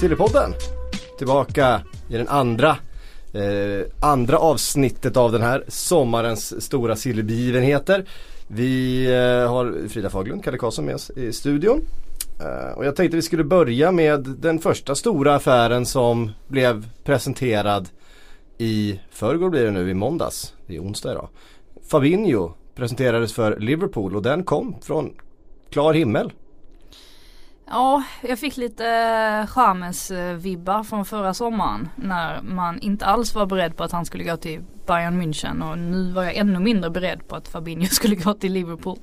[0.00, 0.54] Sillypodden.
[1.18, 2.76] Tillbaka i den andra
[3.32, 8.04] eh, andra avsnittet av den här sommarens stora sillbegivenheter.
[8.46, 11.82] Vi eh, har Frida Faglund, Kalle Karlsson med oss i studion.
[12.40, 17.88] Eh, och jag tänkte vi skulle börja med den första stora affären som blev presenterad
[18.58, 20.54] i förrgår blir det nu, i måndags.
[20.66, 21.28] Det är onsdag idag.
[21.90, 25.14] Fabinho presenterades för Liverpool och den kom från
[25.70, 26.32] klar himmel.
[27.68, 33.46] Ja, jag fick lite eh, Chamez vibbar från förra sommaren när man inte alls var
[33.46, 36.90] beredd på att han skulle gå till Bayern München och nu var jag ännu mindre
[36.90, 38.98] beredd på att Fabinho skulle gå till Liverpool.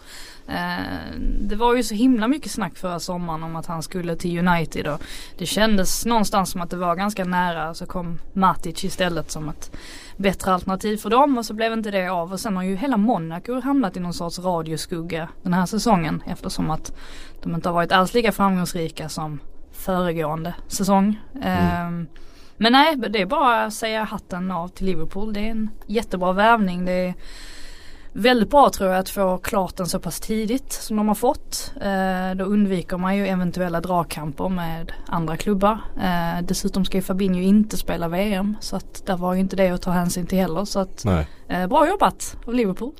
[0.48, 4.48] Eh, det var ju så himla mycket snack förra sommaren om att han skulle till
[4.48, 5.02] United och
[5.38, 9.72] det kändes någonstans som att det var ganska nära så kom Matic istället som att
[10.18, 12.98] bättre alternativ för dem och så blev inte det av och sen har ju hela
[12.98, 16.96] Monaco hamnat i någon sorts radioskugga den här säsongen eftersom att
[17.44, 19.40] de inte har varit alls lika framgångsrika som
[19.72, 21.20] föregående säsong.
[21.36, 22.04] Mm.
[22.04, 22.08] Eh,
[22.58, 25.34] men nej, det är bara att säga hatten av till Liverpool.
[25.34, 26.86] Det är en jättebra värvning.
[26.86, 27.14] Det är
[28.14, 31.74] väldigt bra tror jag att få klart den så pass tidigt som de har fått.
[31.82, 35.78] Eh, då undviker man ju eventuella dragkamper med andra klubbar.
[36.04, 39.70] Eh, dessutom ska ju Fabinho inte spela VM så att där var ju inte det
[39.70, 40.66] att ta hänsyn till heller.
[40.66, 41.06] Så att
[41.48, 42.92] eh, bra jobbat av Liverpool.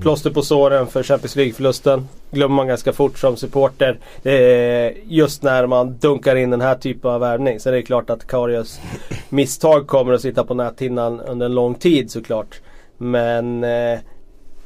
[0.00, 2.08] Plåster på såren för Champions League-förlusten.
[2.30, 3.98] Glömmer man ganska fort som supporter.
[4.22, 7.60] Eh, just när man dunkar in den här typen av värvning.
[7.60, 8.80] Så det är klart att Karius
[9.28, 12.60] misstag kommer att sitta på näthinnan under en lång tid såklart.
[12.98, 13.98] Men eh,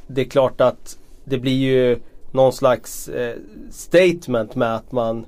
[0.07, 1.99] det är klart att det blir ju
[2.31, 3.37] någon slags eh,
[3.71, 5.25] statement med att man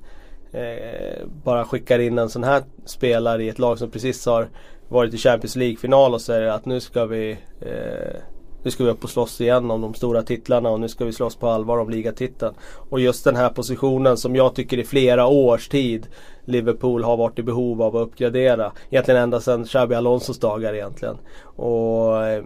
[0.52, 4.48] eh, bara skickar in en sån här spelare i ett lag som precis har
[4.88, 8.16] varit i Champions League-final och säger att nu ska vi eh,
[8.62, 11.12] nu ska vi upp och slåss igen om de stora titlarna och nu ska vi
[11.12, 12.54] slåss på allvar om ligatiteln.
[12.90, 16.06] Och just den här positionen som jag tycker i flera års tid
[16.44, 18.72] Liverpool har varit i behov av att uppgradera.
[18.90, 21.16] Egentligen ända sedan Xabi Alonsos dagar egentligen.
[21.56, 22.44] Och eh,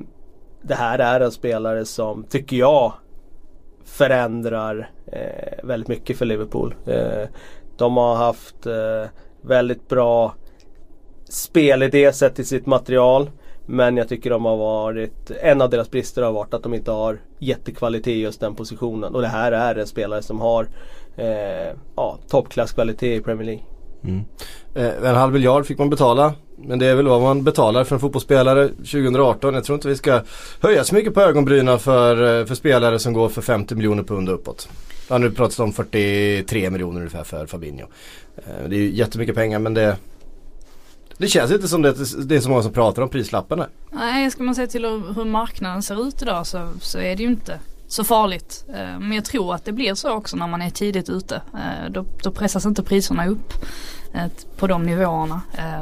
[0.62, 2.93] det här är en spelare som, tycker jag,
[3.84, 6.75] förändrar eh, väldigt mycket för Liverpool.
[6.87, 7.28] Eh,
[7.76, 9.04] de har haft eh,
[9.43, 10.34] väldigt bra
[11.28, 13.31] spelidé sett till sitt material.
[13.66, 16.91] Men jag tycker de har varit, en av deras brister har varit att de inte
[16.91, 19.15] har jättekvalitet i just den positionen.
[19.15, 20.69] Och det här är en spelare som har
[21.16, 23.65] eh, ja, toppklasskvalitet i Premier League.
[24.04, 24.25] Mm.
[24.75, 26.34] Eh, en halv miljard fick man betala.
[26.65, 29.54] Men det är väl vad man betalar för en fotbollsspelare 2018.
[29.54, 30.21] Jag tror inte vi ska
[30.60, 34.28] höja så mycket på ögonbrynen för, eh, för spelare som går för 50 miljoner pund
[34.28, 34.69] uppåt.
[35.09, 37.87] Ja, nu pratas det om 43 miljoner ungefär för Fabinho.
[38.37, 39.97] Eh, det är ju jättemycket pengar men det
[41.19, 41.94] det känns inte som det,
[42.25, 43.66] det är så många som pratar om prislapparna.
[43.91, 47.28] Nej, ska man se till hur marknaden ser ut idag så, så är det ju
[47.28, 48.65] inte så farligt.
[48.69, 51.42] Eh, men jag tror att det blir så också när man är tidigt ute.
[51.91, 53.53] Då, då pressas inte priserna upp
[54.56, 55.41] på de nivåerna.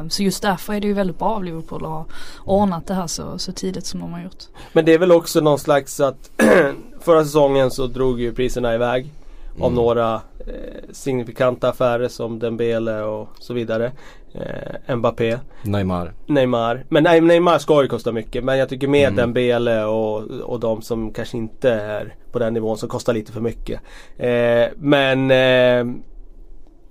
[0.09, 2.07] Så just därför är det ju väldigt bra av Liverpool att ha
[2.45, 4.45] ordnat det här så, så tidigt som de har gjort.
[4.73, 6.31] Men det är väl också någon slags att
[7.01, 9.13] förra säsongen så drog ju priserna iväg.
[9.59, 9.67] Mm.
[9.67, 13.93] Av några eh, signifikanta affärer som Dembele och så vidare
[14.35, 15.39] eh, Mbappé.
[15.63, 16.13] Neymar.
[16.27, 16.85] Neymar.
[16.89, 18.45] Men nej, Neymar ska ju kosta mycket.
[18.45, 19.17] Men jag tycker med mm.
[19.17, 23.41] Dembele och, och de som kanske inte är på den nivån som kostar lite för
[23.41, 23.81] mycket.
[24.17, 25.95] Eh, men eh,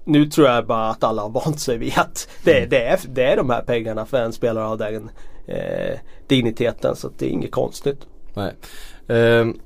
[0.07, 2.69] nu tror jag bara att alla har vant sig vid att det, mm.
[2.69, 5.09] det, är, det är de här pengarna för en spelare av den
[5.47, 6.95] eh, digniteten.
[6.95, 7.99] Så det är inget konstigt.
[8.33, 8.53] Nej.
[9.07, 9.59] Um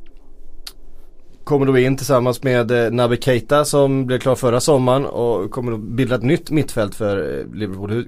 [1.43, 5.71] kommer då in tillsammans med eh, Naby Keita som blev klar förra sommaren och kommer
[5.71, 7.91] att bilda ett nytt mittfält för eh, Liverpool.
[7.91, 8.07] Hur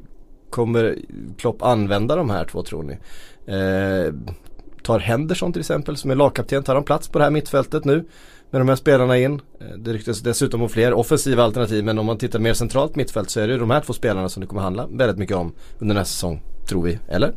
[0.49, 0.97] kommer
[1.37, 2.93] Klopp använda de här två tror ni?
[3.53, 4.13] Eh,
[4.83, 8.05] tar Henderson till exempel som är lagkapten, tar han plats på det här mittfältet nu?
[8.53, 9.41] Med de här spelarna in.
[9.59, 13.29] Eh, det ryktas dessutom om fler offensiva alternativ men om man tittar mer centralt mittfält
[13.29, 15.95] så är det de här två spelarna som det kommer handla väldigt mycket om under
[15.95, 16.41] nästa säsong.
[16.69, 17.33] Tror vi, eller?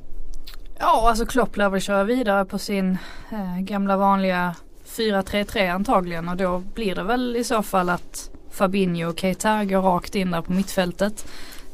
[0.78, 2.98] Ja, alltså Klopp lär väl köra vidare på sin
[3.32, 4.54] eh, gamla vanliga
[4.86, 9.82] 4-3-3 antagligen och då blir det väl i så fall att Fabinho och Keita går
[9.82, 11.26] rakt in där på mittfältet.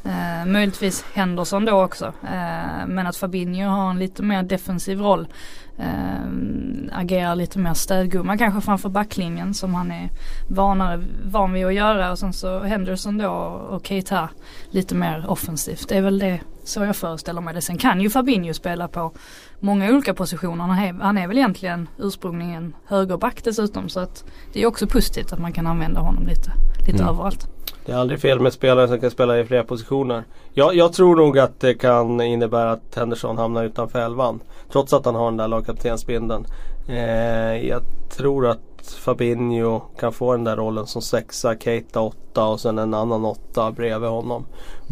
[0.04, 2.06] Eh, möjligtvis Henderson då också.
[2.06, 5.26] Eh, men att Fabinho har en lite mer defensiv roll.
[5.78, 10.10] Eh, agerar lite mer städgumma kanske framför backlinjen som han är
[10.48, 12.10] vanare, van vid att göra.
[12.10, 13.28] Och sen så Henderson då
[13.70, 14.28] och Keita
[14.70, 15.88] lite mer offensivt.
[15.88, 17.60] Det är väl det så jag föreställer mig det.
[17.60, 19.12] Sen kan ju Fabinho spela på
[19.60, 20.64] många olika positioner.
[20.64, 23.88] Han är, han är väl egentligen ursprungligen högerback dessutom.
[23.88, 26.52] Så att det är också positivt att man kan använda honom lite,
[26.86, 27.08] lite Mm.
[27.08, 27.48] överallt.
[27.86, 30.24] Det är aldrig fel med spelare som kan spela i flera positioner.
[30.54, 34.40] Jag, jag tror nog att det kan innebära att Henderson hamnar utanför elvan.
[34.72, 36.46] Trots att han har den där lagkaptensbindeln.
[36.88, 37.82] Eh, jag
[38.16, 42.94] tror att Fabinho kan få den där rollen som sexa, Keita åtta och sen en
[42.94, 44.46] annan åtta bredvid honom.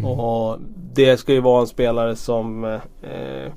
[0.04, 0.58] Och
[0.94, 3.52] det ska ju vara en spelare som eh,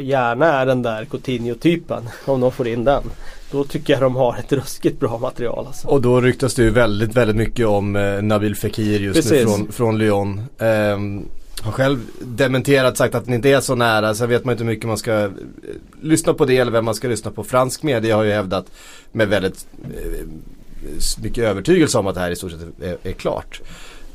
[0.00, 2.02] gärna är den där Coutinho-typen.
[2.26, 3.02] Om de får in den.
[3.52, 5.66] Då tycker jag de har ett ruskigt bra material.
[5.66, 5.88] Alltså.
[5.88, 9.56] Och då ryktas det ju väldigt, väldigt mycket om eh, Nabil Fekir just nu Precis.
[9.56, 10.40] från, från Lyon.
[10.58, 11.28] Ehm,
[11.62, 14.14] har själv dementerat, sagt att den inte är så nära.
[14.14, 15.30] Sen vet man inte hur mycket man ska eh,
[16.00, 17.44] lyssna på det eller vem man ska lyssna på.
[17.44, 18.66] Fransk media har ju hävdat
[19.12, 20.26] med väldigt eh,
[21.22, 23.60] mycket övertygelse om att det här i stort sett är, är klart.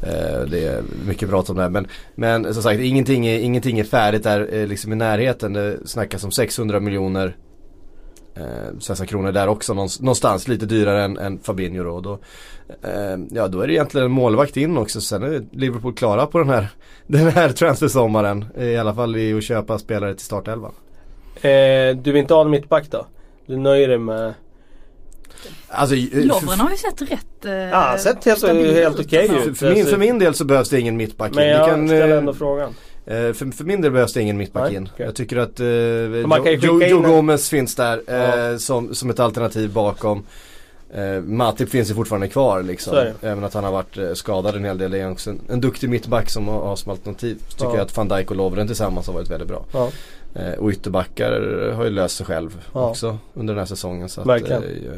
[0.01, 1.69] Eh, det är mycket prat om det här.
[1.69, 5.53] Men, men som sagt, ingenting är, ingenting är färdigt där eh, liksom i närheten.
[5.53, 7.35] Det snackas om 600 miljoner
[8.39, 11.91] eh, svenska kronor där också någonstans, lite dyrare än, än Fabinho då.
[11.91, 12.19] Och då
[12.83, 15.01] eh, ja då är det egentligen en målvakt in också.
[15.01, 16.67] Sen är Liverpool klara på den här,
[17.07, 18.45] den här transfersommaren.
[18.57, 20.71] I alla fall i att köpa spelare till startelvan.
[21.35, 23.05] Eh, du vill inte ha en mittback då?
[23.45, 24.33] Du nöjer dig med
[25.69, 28.43] Alltså, eh, Lovren har ju sett rätt eh, Ja, sett helt-
[28.75, 29.49] helt okej Alltså.
[29.49, 29.57] ut.
[29.57, 31.35] för, min, för min del så behövs det ingen mittback.
[31.35, 32.73] Men jag kan, ställer eh, ändå frågan.
[33.07, 34.89] Eh, för, för min del behövs det ingen mittback in.
[34.93, 35.05] okej.
[35.05, 35.65] Jag tycker att eh,
[36.43, 38.15] kan ju Joe, Gomez finns där eh,
[38.51, 38.59] Ja.
[38.59, 40.23] som, som ett alternativ bakom.
[40.93, 42.97] Eh, Matip finns ju fortfarande kvar liksom.
[43.21, 44.93] Även att han har varit eh, skadad en hel del.
[44.93, 47.37] Är också en, en duktig mittback som har, har som alternativ.
[47.47, 47.75] Så tycker Ja.
[47.75, 49.65] jag att van Dijk och Lovren tillsammans har varit väldigt bra.
[49.73, 49.89] Ja.
[50.35, 51.31] Eh, och ytterbackar
[51.75, 52.89] har ju löst sig själv Ja.
[52.89, 54.09] också under den här säsongen.
[54.09, 54.63] Så att, Verkligen.
[54.63, 54.91] eh,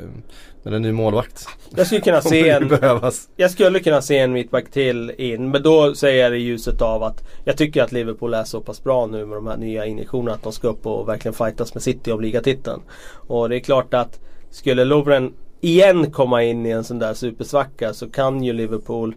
[0.63, 1.45] men en ny målvakt
[1.75, 3.29] Jag skulle kunna se en behövas.
[3.35, 5.51] Jag skulle kunna se en mittback till in.
[5.51, 8.61] Men då säger jag det i ljuset av att jag tycker att Liverpool är så
[8.61, 11.73] pass bra nu med de här nya injektionerna att de ska upp och verkligen fightas
[11.73, 12.81] med City om ligatiteln.
[13.13, 17.93] Och det är klart att skulle Lovren igen komma in i en sån där supersvacka
[17.93, 19.15] så kan ju Liverpool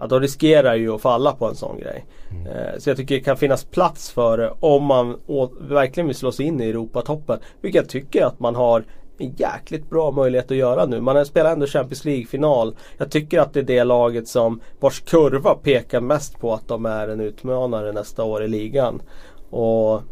[0.00, 2.06] Ja då riskerar ju att falla på en sån grej.
[2.30, 5.16] Eh, så jag tycker det kan finnas plats för det om man
[5.60, 7.38] verkligen vill slå sig in i Europatoppen.
[7.60, 8.84] Vilket jag tycker att man har
[9.18, 11.00] en jäkligt bra möjlighet att göra nu.
[11.00, 12.76] Man spelar ändå Champions League-final.
[12.98, 16.86] Jag tycker att det är det laget som vars kurva pekar mest på att de
[16.86, 19.02] är en utmanare nästa år i ligan.
[19.50, 20.02] Och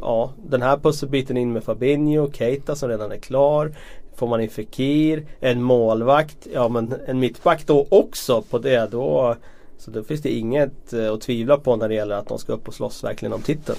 [0.00, 3.72] ja, den här pusselbiten in med Fabinho, Keita som redan är klar.
[4.16, 8.90] Får man in Fekir, en målvakt, ja men en mittback då också på det.
[8.90, 9.36] Då,
[9.78, 12.52] så då finns det inget eh, att tvivla på när det gäller att de ska
[12.52, 13.78] upp och slåss verkligen om titeln.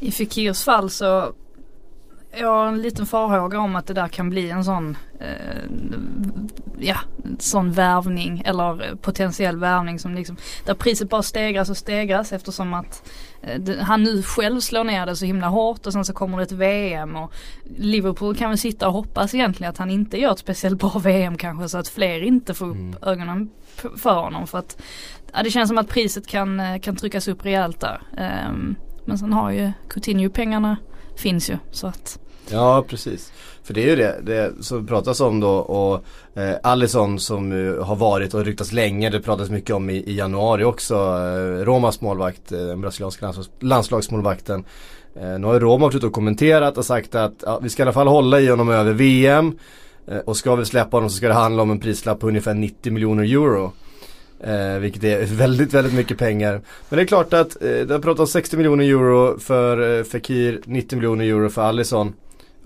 [0.00, 1.32] I Fekirs fall så
[2.38, 5.62] jag har en liten farhåga om att det där kan bli en sån eh,
[6.78, 6.96] ja,
[7.38, 10.36] sån värvning eller potentiell värvning som liksom
[10.66, 13.10] där priset bara stegras och stegras eftersom att
[13.42, 16.42] eh, han nu själv slår ner det så himla hårt och sen så kommer det
[16.42, 17.32] ett VM och
[17.76, 21.36] Liverpool kan väl sitta och hoppas egentligen att han inte gör ett speciellt bra VM
[21.36, 23.50] kanske så att fler inte får upp ögonen
[23.82, 24.82] p- för honom för att
[25.32, 28.00] ja, det känns som att priset kan, eh, kan tryckas upp rejält där.
[28.16, 30.76] Ehm, men sen har ju Coutinho pengarna
[31.16, 32.18] finns ju så att
[32.50, 33.32] Ja precis.
[33.62, 36.04] För det är ju det, det som pratas om då och
[36.40, 40.16] eh, Alisson som uh, har varit och ryktats länge, det pratas mycket om i, i
[40.16, 40.94] januari också.
[40.94, 44.64] Eh, Romas målvakt, eh, den brasilianska landslags, landslagsmålvakten.
[45.16, 47.82] Eh, nu har ju Roma varit ute och kommenterat och sagt att ja, vi ska
[47.82, 49.58] i alla fall hålla i honom över VM.
[50.06, 52.54] Eh, och ska vi släppa honom så ska det handla om en prislapp på ungefär
[52.54, 53.72] 90 miljoner euro.
[54.40, 56.60] Eh, vilket är väldigt, väldigt mycket pengar.
[56.88, 60.60] Men det är klart att eh, det har pratats 60 miljoner euro för eh, Fekir,
[60.64, 62.14] 90 miljoner euro för Alisson.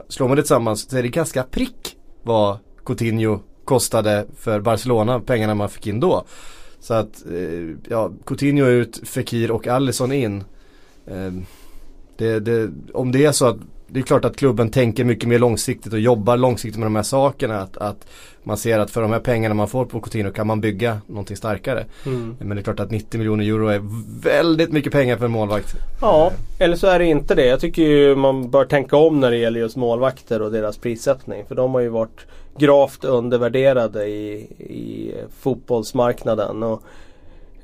[0.08, 5.54] Slår man det tillsammans så är det ganska prick vad Coutinho kostade för Barcelona, pengarna
[5.54, 6.24] man fick in då.
[6.80, 10.44] Så att, eh, ja, Coutinho ut, Fekir och Alisson in.
[11.06, 11.32] Eh,
[12.16, 13.56] det, det, om det är så att
[13.88, 17.02] det är klart att klubben tänker mycket mer långsiktigt och jobbar långsiktigt med de här
[17.02, 17.60] sakerna.
[17.60, 18.06] Att, att
[18.42, 21.36] man ser att för de här pengarna man får på Coutinho kan man bygga någonting
[21.36, 21.86] starkare.
[22.38, 23.80] Men det är klart att 90 miljoner euro är
[24.22, 25.74] väldigt mycket pengar för en målvakt.
[26.00, 27.46] Ja, eller så är det inte det.
[27.46, 31.44] Jag tycker ju man bör tänka om när det gäller just målvakter och deras prissättning.
[31.48, 32.26] För de har ju varit
[32.58, 36.62] gravt undervärderade i, i fotbollsmarknaden.
[36.62, 36.82] Och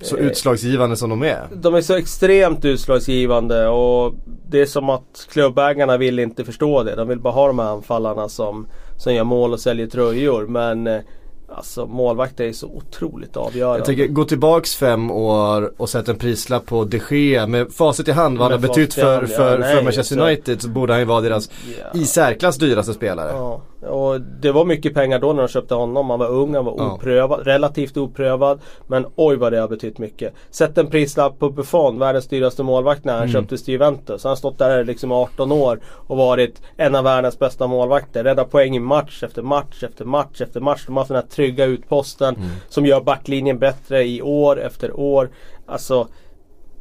[0.00, 1.48] Så utslagsgivande som de är.
[1.52, 4.14] de är så extremt utslagsgivande och
[4.48, 6.94] det är som att klubbägarna vill inte förstå det.
[6.94, 10.46] De vill bara ha de här anfallarna som, som gör mål och säljer tröjor.
[10.46, 11.00] Men eh,
[11.48, 13.78] Alltså målvakter är så otroligt avgörande.
[13.78, 18.08] Jag tänker gå tillbaks fem år och sätta en prislapp på de Gea med facit
[18.08, 20.68] i hand vad han har betytt för, hand, ja, för, nej, för Manchester United så
[20.68, 22.00] borde han ju vara deras Ja.
[22.00, 23.30] i särklass dyraste spelare.
[23.32, 26.10] Ja, och det var mycket pengar då när de köpte honom.
[26.10, 26.92] Han var ung, han var Ja.
[26.94, 28.60] oprövad, relativt oprövad.
[28.86, 30.32] Men oj vad det har betytt mycket.
[30.50, 33.32] Sätt en prislapp på Buffon, världens dyraste målvakt när han Mm.
[33.32, 34.24] köptes till Juventus.
[34.24, 38.24] Han har stått där liksom 18 år och varit en av världens bästa målvakter.
[38.24, 40.82] Rädda poäng i match efter match efter match efter match.
[40.86, 42.48] De har haft den här trygga utposten Mm.
[42.68, 45.30] som gör backlinjen bättre i år efter år.
[45.66, 46.08] Alltså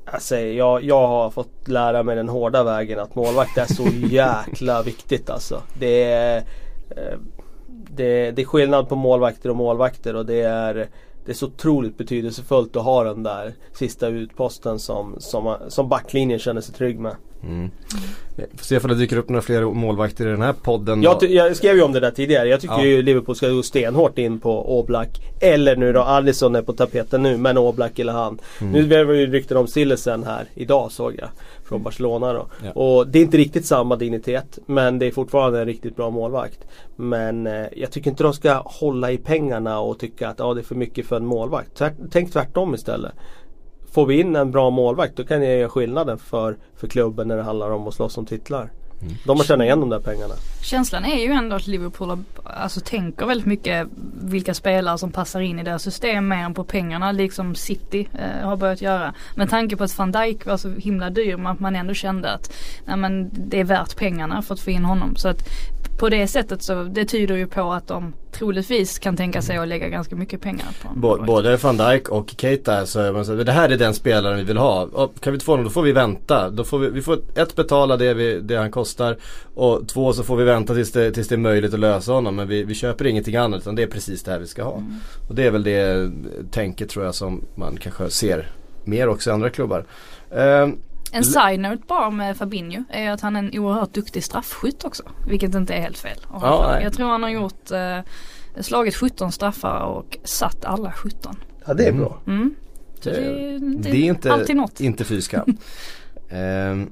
[0.06, 3.84] Alltså, jag, jag har fått lära mig den hårda vägen att målvakt är så
[4.16, 5.62] jäkla viktigt alltså.
[5.80, 6.44] Det är,
[6.98, 7.20] Eh,
[7.96, 10.74] det, det är skillnad på målvakter och målvakter och det är,
[11.26, 16.40] det är så otroligt betydelsefullt att ha den där sista utposten som, som, som backlinjen
[16.40, 17.16] känner sig trygg med.
[17.48, 17.72] Mm.
[18.56, 21.02] Får se om det dyker upp några fler målvakter i den här podden.
[21.04, 22.48] Jag, jag skrev ju om det där tidigare.
[22.48, 22.86] Jag tycker Ja.
[22.86, 25.10] ju Liverpool ska gå stenhårt in på Oblak.
[25.42, 28.40] Eller nu då, Alisson är på tapeten nu, men Oblak eller han.
[28.62, 28.74] Mm.
[28.74, 31.30] Nu blev det ju rykten om Sillesen här idag såg jag.
[31.64, 32.48] Från Barcelona då.
[32.64, 32.72] Ja.
[32.72, 34.60] Och det är inte riktigt samma dignitet.
[34.66, 36.60] Men det är fortfarande en riktigt bra målvakt.
[36.96, 40.62] Men eh, jag tycker inte de ska hålla i pengarna och tycka att ah, det
[40.62, 41.76] är för mycket för en målvakt.
[41.78, 43.12] Tvärt, tänk tvärtom istället.
[43.94, 47.38] Får vi in en bra målvakt då kan jag göra skillnaden för, för klubben när
[47.38, 48.70] det handlar om att slåss om titlar.
[49.02, 49.14] Mm.
[49.26, 50.34] De har tjänat igen de där pengarna.
[50.64, 53.88] Känslan är ju ändå att Liverpool har, alltså, tänker väldigt mycket
[54.24, 58.48] vilka spelare som passar in i deras system mer än på pengarna liksom City eh,
[58.48, 59.14] har börjat göra.
[59.36, 62.32] Med tanke på att van Dijk var så himla dyr men att man ändå kände
[62.32, 62.54] att
[62.86, 65.16] nej, men det är värt pengarna för att få in honom.
[65.16, 65.44] Så att
[65.98, 69.68] på det sättet så det tyder ju på att de troligtvis kan tänka sig att
[69.68, 71.28] lägga ganska mycket pengar på målvakt.
[71.28, 74.82] både van Dijk och Keita så så, det här är den spelaren vi vill ha.
[74.84, 76.50] Och kan vi inte få honom då får vi vänta.
[76.50, 79.18] Då får vi, vi får ett betala det, vi, det han kostar
[79.54, 82.36] och två så får vi vänta tills det, tills det är möjligt att lösa honom.
[82.36, 84.84] Men vi, vi köper ingenting annat utan det är precis det här vi ska ha.
[85.30, 86.12] Och det är väl det
[86.52, 88.52] tänket tror jag som man kanske ser
[88.84, 89.86] mer också i andra klubbar.
[90.36, 90.78] Ehm,
[91.15, 95.03] En side-note bara med Fabinho är att han är en oerhört duktig straffskytt också.
[95.27, 96.17] Vilket inte är helt fel.
[96.32, 98.00] Ja, jag tror han har gjort eh,
[98.62, 101.36] slagit 17 straffar och satt alla 17.
[101.65, 102.01] Ja det är Mm.
[102.01, 102.17] bra.
[102.27, 102.55] Mm.
[103.03, 104.79] Det- det, det, det är inte, alltid något.
[104.79, 105.58] inte fy skam.
[106.29, 106.91] Ehm,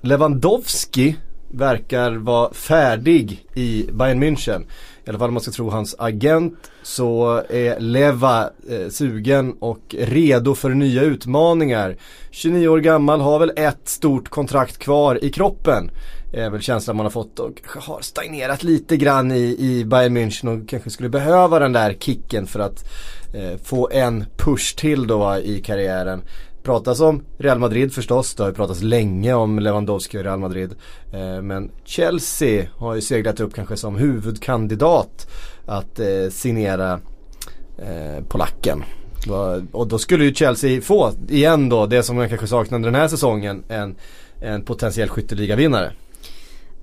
[0.00, 1.16] Lewandowski
[1.54, 4.66] verkar vara färdig i Bayern München.
[5.04, 9.94] I alla fall om man ska tro hans agent så är Leva eh, sugen och
[9.98, 11.96] redo för nya utmaningar.
[12.30, 15.90] 29 år gammal, har väl ett stort kontrakt kvar i kroppen.
[16.32, 20.62] Är väl känslan man har fått och har stagnerat lite grann i, i Bayern München
[20.62, 22.84] och kanske skulle behöva den där kicken för att
[23.34, 26.22] eh, få en push till då i karriären.
[26.64, 30.74] Pratas om Real Madrid förstås, det har ju pratats länge om Lewandowski och Real Madrid.
[31.12, 35.30] Eh, men Chelsea har ju seglat upp kanske som huvudkandidat
[35.66, 37.00] att eh, signera
[37.78, 38.84] eh, polacken.
[39.72, 43.08] Och då skulle ju Chelsea få, igen då, det som man kanske saknade den här
[43.08, 43.96] säsongen, en,
[44.40, 45.92] en potentiell skytteligavinnare.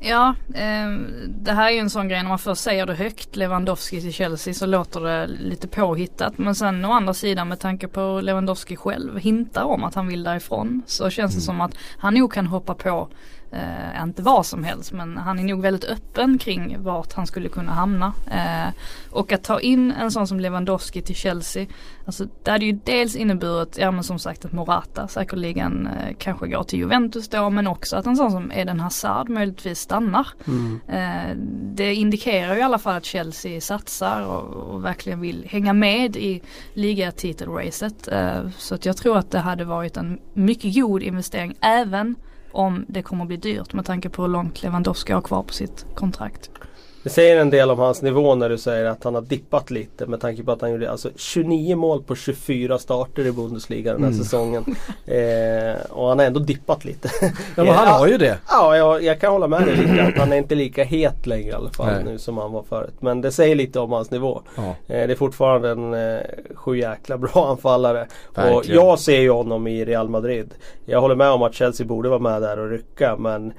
[0.04, 0.92] Ja, eh,
[1.28, 4.14] det här är ju en sån grej när man först säger det högt, Lewandowski till
[4.14, 6.38] Chelsea, så låter det lite påhittat.
[6.38, 10.24] Men sen å andra sidan med tanke på Lewandowski själv hintar om att han vill
[10.24, 10.84] därifrån.
[10.86, 13.10] Så känns det som att han nog kan hoppa på,
[13.52, 17.50] eh, inte vad som helst, men han är nog väldigt öppen kring vart han skulle
[17.50, 18.14] kunna hamna.
[18.32, 18.74] Eh,
[19.10, 21.66] och att ta in en sån som Lewandowski till Chelsea,
[22.06, 26.48] alltså det hade ju dels inneburit, ja men som sagt att Morata säkerligen eh, kanske
[26.48, 30.28] går till Juventus då, men också att en sån som Eden Hazard möjligtvis stannar.
[30.88, 31.36] Eh,
[31.76, 36.16] det indikerar ju i alla fall att Chelsea satsar och, och verkligen vill hänga med
[36.16, 36.42] i
[36.74, 38.08] ligatitelracet.
[38.08, 42.16] Eh, så att jag tror att det hade varit en mycket god investering även
[42.52, 45.54] om det kommer att bli dyrt med tanke på hur långt Lewandowski har kvar på
[45.54, 46.52] sitt kontrakt.
[47.04, 50.06] Det säger en del om hans nivå när du säger att han har dippat lite
[50.06, 54.04] med tanke på att han gjorde alltså 29 mål på 24 starter i Bundesliga den
[54.04, 54.24] här Mm.
[54.24, 54.66] säsongen.
[55.06, 57.10] Eh, och han har ändå dippat lite.
[57.56, 58.38] Ja men han har ju det.
[58.50, 61.50] Ja, jag, jag kan hålla med dig lite att han är inte lika het längre
[61.50, 62.04] i alla fall Nej.
[62.04, 62.94] nu som han var förut.
[63.00, 64.42] Men det säger lite om hans nivå.
[64.56, 64.62] Ja.
[64.64, 66.20] Eh, det är fortfarande en eh,
[66.56, 68.08] sju jäkla bra anfallare.
[68.28, 68.82] Och Verkligen.
[68.86, 70.54] jag ser ju honom i Real Madrid.
[70.86, 73.54] Jag håller med om att Chelsea borde vara med där och rycka men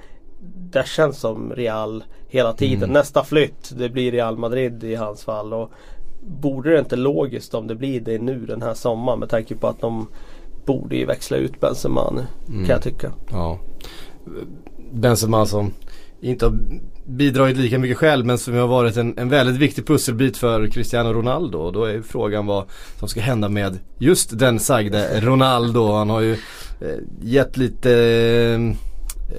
[0.70, 2.82] det känns som Real hela tiden.
[2.82, 2.92] Mm.
[2.92, 5.52] Nästa flytt det blir Real Madrid i hans fall.
[5.52, 5.70] Och
[6.20, 9.68] borde det inte logiskt om det blir det nu den här sommaren med tanke på
[9.68, 10.08] att de
[10.66, 12.26] borde ju växla ut Benzema nu.
[12.48, 12.66] Mm.
[12.66, 13.12] Kan jag tycka.
[13.30, 13.58] Ja.
[14.92, 15.72] Benzema som
[16.20, 16.58] inte har
[17.06, 21.12] bidragit lika mycket själv men som har varit en, en väldigt viktig pusselbit för Cristiano
[21.12, 21.58] Ronaldo.
[21.58, 22.64] Och då är frågan vad
[22.98, 25.92] som ska hända med just den sagde Ronaldo.
[25.92, 26.32] Han har ju
[26.80, 28.91] eh, gett lite eh,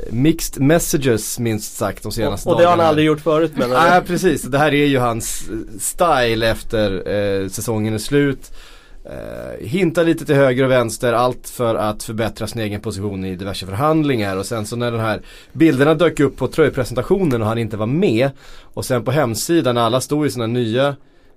[0.10, 2.90] mixed messages minst sagt de senaste Och, och det har han dagarna.
[2.90, 7.48] aldrig gjort förut men Nej precis, det här är ju hans eh, style efter eh,
[7.50, 8.52] säsongen är slut.
[9.06, 13.36] Eh, hintar lite till höger och vänster, allt för att förbättra sin egen position i
[13.36, 14.38] diverse förhandlingar.
[14.38, 15.22] Och sen så när de här
[15.54, 18.30] bilderna dök upp på tröjpresentationen och han inte var med.
[18.62, 20.96] Och sen på hemsidan alla stod i sina nya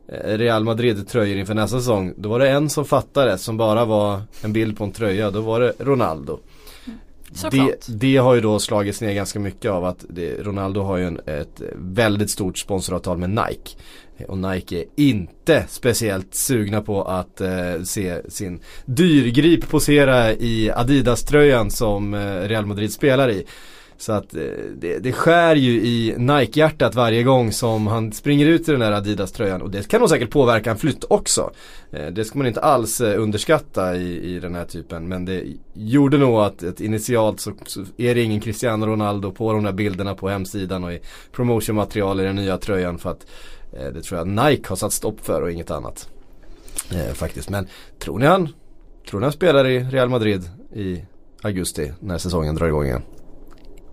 [0.09, 2.15] eh, Real Madrid-tröjor inför nästa säsong.
[2.17, 5.31] Då var det en som fattade som bara var en bild på en tröja.
[5.31, 6.39] Då var det Ronaldo.
[7.51, 11.07] Det, det har ju då slagits ner ganska mycket av att det, Ronaldo har ju
[11.07, 13.77] en, ett väldigt stort sponsoravtal med Nike.
[14.29, 21.71] Och Nike är inte speciellt sugna på att eh, se sin dyrgrip posera i Adidas-tröjan
[21.71, 23.47] som eh, Real Madrid spelar i.
[23.99, 24.43] Så att eh,
[24.77, 28.93] det, det skär ju i Nike-hjärtat varje gång som han springer ut i den där
[28.93, 29.63] Adidas-tröjan.
[29.63, 31.51] Och det kan nog säkert påverka en flytt också.
[31.91, 35.09] Eh, det ska man inte alls eh, underskatta i, i den här typen.
[35.09, 39.53] Men det gjorde nog att, att initialt så, så är det ingen Cristiano Ronaldo på
[39.53, 41.01] de där bilderna på hemsidan och i
[41.33, 42.99] promotionmaterial i den nya tröjan.
[42.99, 43.27] För att
[43.93, 46.09] det tror jag Nike har satt stopp för och inget annat.
[46.93, 47.51] Eh, faktiskt.
[47.51, 47.67] Men
[47.99, 48.49] tror ni han,
[49.11, 51.05] tror ni han spelar i Real Madrid i
[51.43, 53.03] augusti när säsongen drar igång igen?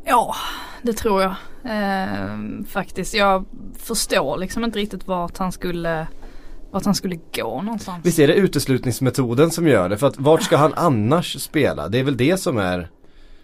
[0.05, 0.35] Ja,
[0.81, 1.35] det tror jag.
[1.65, 3.13] Eh, faktiskt.
[3.13, 3.45] Jag
[3.79, 6.07] förstår liksom inte riktigt vart han skulle
[6.71, 8.05] vart han skulle gå någonstans.
[8.05, 9.97] Visst är det uteslutningsmetoden som gör det?
[9.97, 11.89] För att vart ska han annars spela?
[11.89, 12.89] Det är väl det som är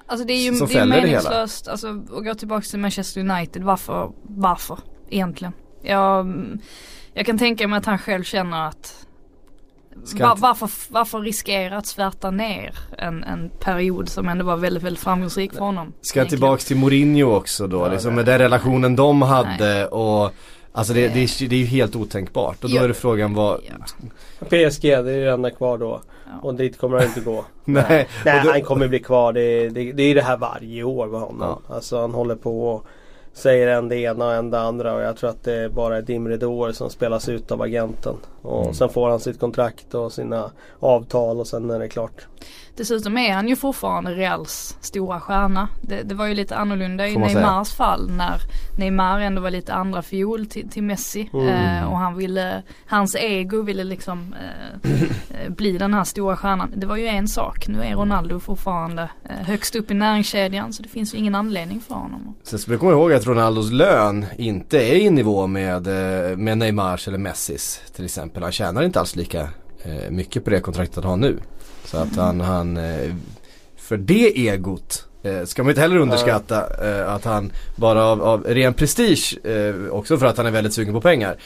[0.05, 1.11] Alltså det är ju som det är fäller det hela.
[1.29, 3.63] meningslöst alltså, att gå tillbaka till Manchester United.
[3.63, 4.11] Varför?
[4.23, 5.53] Varför egentligen?
[5.81, 6.33] Jag,
[7.13, 9.07] jag kan tänka mig att han själv känner att
[10.03, 14.58] Ska va, inte- varför, varför riskera att svärta ner en, en period som ändå var
[14.58, 15.94] väldigt, väldigt framgångsrik för honom?
[16.01, 16.29] Ska egentligen.
[16.39, 20.32] tillbaks till Mourinho också då, liksom med den relationen de hade och
[20.72, 22.84] Alltså det, det, är, det är ju helt otänkbart och då Ja.
[22.84, 24.46] är det frågan vad Ja.
[24.46, 26.01] PSG det är det enda kvar då.
[26.25, 26.32] Ja.
[26.48, 27.46] Och dit kommer han inte gå.
[27.65, 29.34] Nej, Nej då- han kommer bli kvar.
[29.34, 31.62] Det, det, det är det här varje år med honom.
[31.70, 32.86] Alltså han håller på och
[33.33, 34.93] säger en det ena och en det andra.
[34.95, 38.15] Och jag tror att det bara är dimridåer som spelas ut av agenten.
[38.41, 38.74] Och Mm.
[38.74, 42.27] sen får han sitt kontrakt och sina avtal och sen är det klart.
[42.79, 45.67] Dessutom är han ju fortfarande Reals stora stjärna.
[45.81, 47.17] Det, det var ju lite annorlunda i.
[47.17, 48.41] Neymars fall när
[48.77, 51.29] Neymar ändå var lite andra fiol till, till Messi.
[51.33, 51.48] Mm.
[51.48, 54.36] Eh, och han ville, hans ego ville liksom
[54.83, 54.91] eh,
[55.41, 56.71] eh, bli den här stora stjärnan.
[56.75, 57.67] Det var ju en sak.
[57.67, 61.81] Nu är Ronaldo fortfarande eh, högst upp i näringskedjan så det finns ju ingen anledning
[61.81, 62.35] för honom.
[62.44, 66.57] Sen ska vi komma ihåg att Ronaldos lön inte är i nivå med, eh, med
[66.57, 68.44] Neymars eller Messis till exempel.
[68.44, 69.42] Han tjänar inte alls lika
[69.83, 71.39] eh, mycket på det kontraktet han har nu.
[71.91, 73.15] Så att han, han eh,
[73.89, 78.43] för det egot eh, ska man inte heller underskatta eh, att han bara av, av
[78.43, 81.37] ren prestige, eh, också för att han är väldigt sugen på pengar,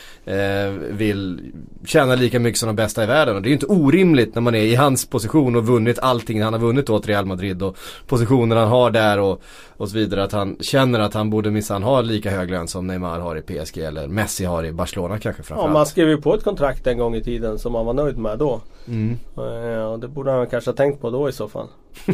[0.92, 1.52] vill
[1.86, 3.36] tjäna lika mycket som de bästa i världen.
[3.36, 6.42] Och det är ju inte orimligt när man är i hans position och vunnit allting
[6.42, 7.78] han har vunnit åt Real Madrid och
[8.08, 9.42] positionen han har där och,
[9.84, 10.24] och så vidare.
[10.24, 13.42] Att han känner att han borde minsann ha lika hög lön som Neymar har i
[13.42, 15.74] PSG eller Messi har i Barcelona kanske Ja, framförallt.
[15.74, 18.40] man skrev ju på ett kontrakt en gång i tiden som man var nöjd med
[18.40, 18.62] då.
[18.88, 19.18] Mm.
[19.38, 21.68] Eh, Och det borde han kanske ha tänkt på då i så fall.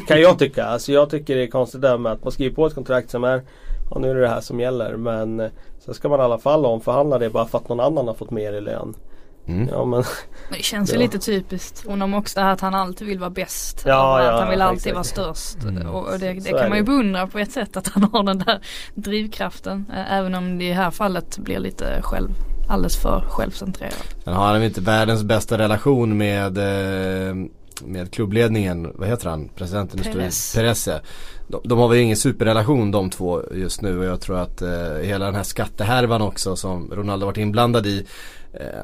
[0.08, 0.66] Kan jag tycka.
[0.66, 3.24] Alltså jag tycker det är konstigt där med att man skriver på ett kontrakt som
[3.24, 3.42] är
[3.92, 5.50] Ja nu är det det här som gäller men eh,
[5.86, 8.32] Sen ska man i alla fall omförhandla det bara för att någon annan har fått
[8.32, 8.94] mer i lön.
[9.48, 9.70] Mm.
[9.72, 10.04] Ja men
[10.50, 11.00] Men det känns ju Ja.
[11.00, 13.84] lite typiskt honom också det här att han alltid vill vara bäst.
[13.86, 15.18] Ja, och att ja, han vill alltid exakt.
[15.18, 15.64] vara störst.
[15.64, 15.88] Mm.
[15.88, 18.62] Och, det, det kan man ju beundra på ett sätt att han har den där
[18.96, 19.86] drivkraften.
[20.10, 22.30] Även om det i det här fallet blir lite själv,
[22.70, 24.16] alldeles för självcentrerat.
[24.24, 27.36] Sen har han inte världens bästa relation med, eh,
[27.86, 30.00] med klubbledningen, vad heter han, presidenten?
[30.00, 30.56] Perez.
[30.56, 31.00] Perez ja.
[31.48, 34.94] de, de har väl ingen superrelation de två just nu och jag tror att eh,
[35.02, 38.06] hela den här skattehärvan också som Ronaldo varit inblandad i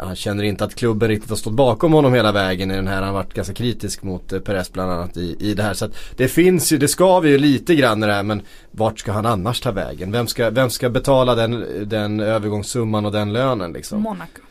[0.02, 2.96] Han känner inte att klubben riktigt har stått bakom honom hela vägen i den här.
[2.96, 5.74] Han har varit ganska kritisk mot eh, Perez bland annat i, i det här.
[5.74, 9.00] Så att det finns ju, det skaver ju lite grann i det här men vart
[9.00, 10.12] ska han annars ta vägen?
[10.12, 14.02] Vem ska, vem ska betala den, den övergångssumman och den lönen liksom?
[14.02, 14.42] Monaco.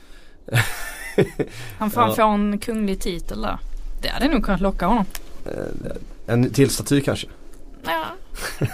[1.78, 2.34] Han får, Ja.
[2.34, 3.58] en kunglig titel där.
[4.02, 5.04] Det hade nog kunnat locka honom.
[6.26, 7.26] En till staty kanske?
[7.84, 8.04] Ja.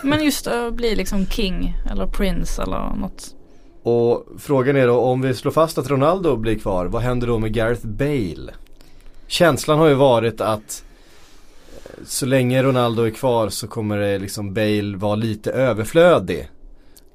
[0.04, 3.34] Men just att bli liksom king eller prince eller något.
[3.82, 7.38] Och frågan är då om vi slår fast att Ronaldo blir kvar, vad händer då
[7.38, 8.52] med Gareth Bale?
[9.26, 10.84] Känslan har ju varit att
[11.76, 16.48] eh, så länge Ronaldo är kvar så kommer det liksom Bale vara lite överflödig.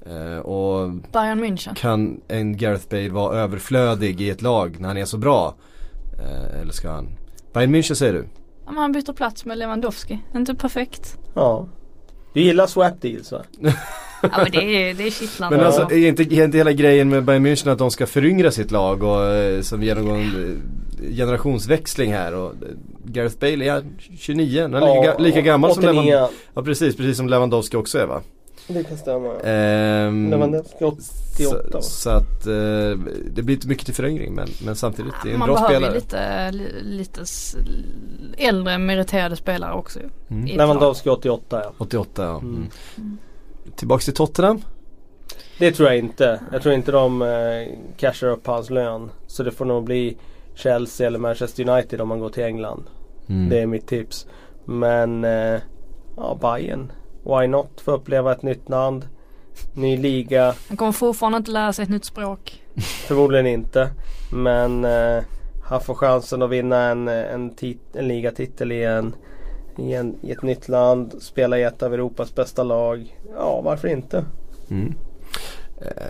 [0.05, 1.75] Eh, och Bayern München.
[1.75, 5.55] kan en Gareth Bale vara överflödig i ett lag när han är så bra?
[6.19, 7.07] Eh, eller ska han?
[7.53, 8.25] Bayern München säger du?
[8.65, 10.19] Ja, men han byter plats med Lewandowski.
[10.35, 11.17] Inte perfekt.
[11.33, 11.67] ja.
[12.35, 13.41] Du gillar swap deals va?
[14.21, 15.57] Ja men det är, det är kittlande.
[15.57, 18.51] Men alltså är inte, är inte hela grejen med Bayern München att de ska föryngra
[18.51, 20.55] sitt lag och eh, som genomgående
[21.11, 22.55] generationsväxling här och eh,
[23.05, 23.83] Gareth Bale är
[24.19, 26.01] 29, han är Ja, lika, lika gammal som 89.
[26.03, 26.35] Lewandowski.
[26.53, 28.21] Ja precis, precis som Lewandowski också är va?
[28.67, 29.39] Det kan stämma.
[29.39, 31.01] Ehm, Lewandowski 88
[31.71, 32.53] så, så att eh,
[33.31, 35.93] det blir inte mycket till föryngring men, men samtidigt det är en Man bra behöver
[35.95, 36.51] ju spelare.
[36.51, 37.55] lite, li- lite s-
[38.37, 39.99] äldre meriterade spelare också.
[40.29, 40.45] Mm.
[40.45, 41.71] Lewandowski 88 ja.
[41.77, 42.37] 88 ja.
[42.37, 42.67] Mm.
[42.97, 43.17] Mm.
[43.75, 44.61] Tillbaks till Tottenham.
[45.59, 46.39] Det tror jag inte.
[46.51, 47.27] Jag tror inte de eh,
[47.97, 49.09] cashar upp hans lön.
[49.27, 50.17] Så det får nog bli
[50.55, 52.83] Chelsea eller Manchester United om man går till England.
[53.29, 53.49] Mm.
[53.49, 54.27] Det är mitt tips.
[54.65, 55.59] Men eh,
[56.17, 56.91] ja, Bayern.
[57.25, 57.81] Why not?
[57.81, 59.07] Få uppleva ett nytt land.
[59.73, 60.55] Ny liga.
[60.67, 62.63] Han kommer fortfarande inte lära sig ett nytt språk.
[63.07, 63.89] Förmodligen inte.
[64.33, 65.23] Men eh,
[65.63, 69.15] han får chansen att vinna en, en, tit- en ligatitel i, en,
[69.77, 71.15] i, en, i ett nytt land.
[71.21, 73.17] Spela i ett av Europas bästa lag.
[73.35, 74.25] Ja, varför inte?
[74.69, 74.93] Mm.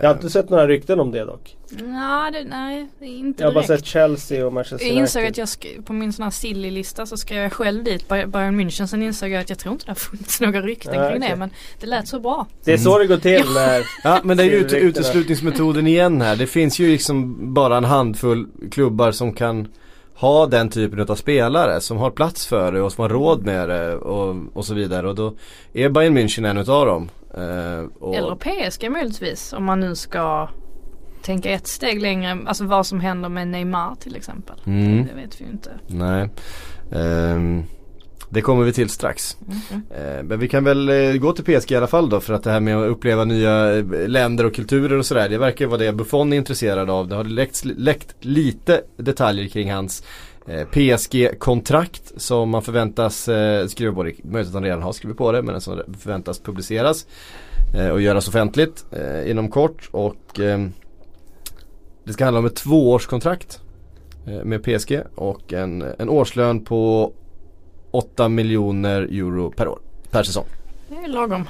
[0.02, 1.56] Jag har inte sett några rykten om det dock.
[1.70, 5.22] Nej, det, nej, det är inte Jag har bara sett Chelsea och Manchester Jag insåg
[5.22, 5.44] United.
[5.44, 8.86] att jag på min sån här silly-lista så skrev jag själv dit Bay- Bayern München.
[8.86, 11.30] Sen insåg jag att jag tror inte det har funnits några rykten Nej, kring okej.
[11.30, 11.36] det.
[11.36, 11.50] Men
[11.80, 12.46] det lät så bra.
[12.64, 13.82] Det är så det går till när...
[14.04, 16.36] Ja men det är ju ut, uteslutningsmetoden igen här.
[16.36, 19.68] Det finns ju liksom bara en handfull klubbar som kan
[20.16, 23.68] ha den typen av spelare som har plats för det och som har råd med
[23.68, 25.08] det och, och så vidare.
[25.08, 25.34] Och då
[25.72, 27.10] är Bayern München en utav dem.
[27.34, 29.52] Eh, Eller PSG möjligtvis.
[29.52, 30.48] Om man nu ska
[31.22, 32.38] tänka ett steg längre.
[32.46, 34.60] Alltså vad som händer med Neymar till exempel.
[34.66, 35.06] Mm.
[35.06, 35.70] Det vet vi ju inte.
[35.86, 36.30] Nej.
[36.92, 37.64] Ehm,
[38.30, 39.36] det kommer vi till strax.
[39.70, 40.26] Mm.
[40.26, 42.50] Men vi kan väl eh, gå till PSG i alla fall då för att det
[42.50, 45.28] här med att uppleva nya eh, länder och kulturer och sådär.
[45.28, 47.08] Det verkar vara det Buffon är intresserad av.
[47.08, 50.02] Det har läckt, läckt lite detaljer kring hans
[50.70, 53.28] PSG-kontrakt som man förväntas
[53.70, 54.02] skriva på.
[54.02, 57.06] Möjligt att han redan har skrivit på det men som förväntas publiceras
[57.92, 58.84] och göras offentligt
[59.26, 59.88] inom kort.
[59.90, 60.40] Och
[62.04, 63.60] det ska handla om ett tvåårskontrakt
[64.44, 67.12] med PSG och en, en årslön på
[67.96, 69.78] 8 miljoner euro per år,
[70.10, 70.44] per säsong.
[70.88, 71.44] Det är lagom.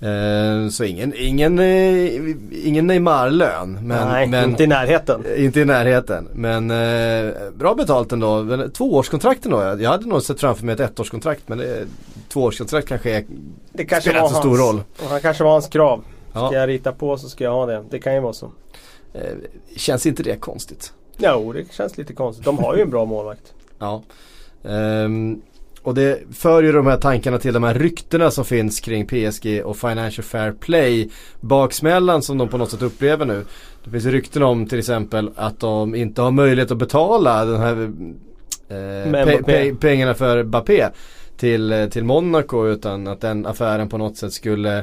[0.00, 3.72] Eh, så ingen, ingen, eh, ingen Neymar-lön.
[3.82, 5.24] Men, Nej, men, inte i närheten.
[5.36, 6.28] eh, inte i närheten.
[6.32, 8.46] Men eh, bra betalt ändå.
[8.68, 9.62] Tvåårskontrakt ändå.
[9.62, 11.42] Jag jag hade nog sett framför mig ett ettårskontrakt.
[11.48, 11.86] Men det,
[12.28, 13.24] tvåårskontrakt kanske är,
[13.72, 14.82] Det kanske spelar inte så stor hans, roll.
[15.04, 16.04] och Han kanske var hans krav.
[16.30, 17.84] Ska Ja, jag rita på så ska jag ha det.
[17.90, 18.46] Det kan ju vara så.
[19.14, 19.20] eh,
[19.76, 20.92] känns inte det konstigt?
[21.16, 22.44] Jo, det känns lite konstigt.
[22.44, 23.52] De har ju en bra målvakt.
[23.78, 24.02] Ja.
[24.68, 25.40] Ehm,
[25.82, 29.62] och det för ju de här tankarna till de här ryktena som finns kring PSG
[29.64, 31.08] och Financial Fair Play.
[31.40, 33.44] Baksmällan som de på något sätt upplever nu.
[33.84, 37.76] Det finns rykten om till exempel att de inte har möjlighet att betala den här
[38.68, 40.88] eh, pe- pe- pengarna för Mbappé
[41.36, 44.78] till, eh, till Monaco utan att den affären på något sätt skulle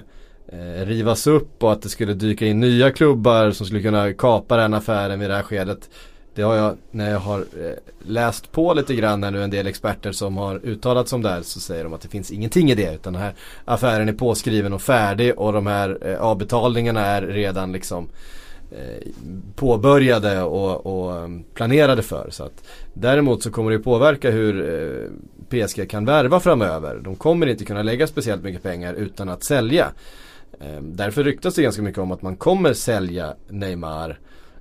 [0.48, 4.58] eh, rivas upp och att det skulle dyka in nya klubbar som skulle kunna kapa
[4.58, 5.90] den affären vid det här skedet.
[6.36, 9.68] Det har jag, när jag har eh, läst på lite grann här nu en del
[9.68, 12.94] experter som har uttalat som här så säger de att det finns ingenting i det
[12.94, 13.34] utan den här
[13.66, 18.10] affären är påskriven och färdig och de här eh, avbetalningarna är redan liksom
[18.72, 19.08] eh,
[19.56, 22.28] påbörjade och, och planerade för.
[22.30, 25.10] Så att, däremot så kommer det påverka hur
[25.50, 27.00] PSG kan värva framöver.
[27.04, 29.92] De kommer inte kunna lägga speciellt mycket pengar utan att sälja.
[30.82, 34.20] Därför ryktas det ganska mycket om att man kommer sälja Neymar.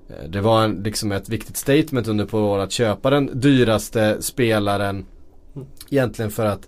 [0.09, 4.21] Eh, det var en, liksom ett viktigt statement under på år att köpa den dyraste
[4.21, 5.05] spelaren
[5.89, 6.67] egentligen för att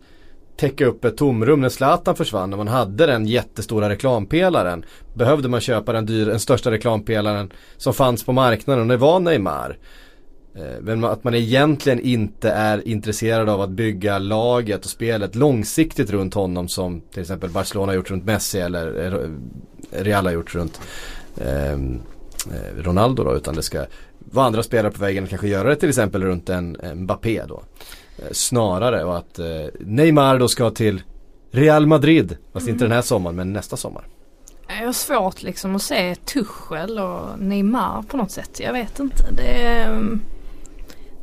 [0.58, 2.50] täcka upp ett tomrum när Zlatan försvann.
[2.50, 7.94] När man hade den jättestora reklampelaren behövde man köpa den, dyr, den största reklampelaren som
[7.94, 9.78] fanns på marknaden och det var Neymar.
[10.56, 16.10] Eh, men att man egentligen inte är intresserad av att bygga laget och spelet långsiktigt
[16.10, 19.30] runt honom som till exempel Barcelona har gjort runt Messi eller
[19.92, 20.80] Real har gjort runt
[21.38, 21.78] eh,
[22.78, 23.86] Ronaldo då utan det ska
[24.20, 27.64] vara andra spelare på vägen och kanske göra det till exempel runt en, Mbappé då.
[28.18, 29.46] Eh, Snarare och att eh,
[29.80, 31.02] Neymar då ska till
[31.52, 34.08] Real Madrid, fast inte den här sommaren men nästa sommar.
[34.80, 38.60] Jag har svårt liksom att se Tuchel och Neymar på något sätt.
[38.60, 39.32] Jag vet inte.
[39.32, 39.88] Det,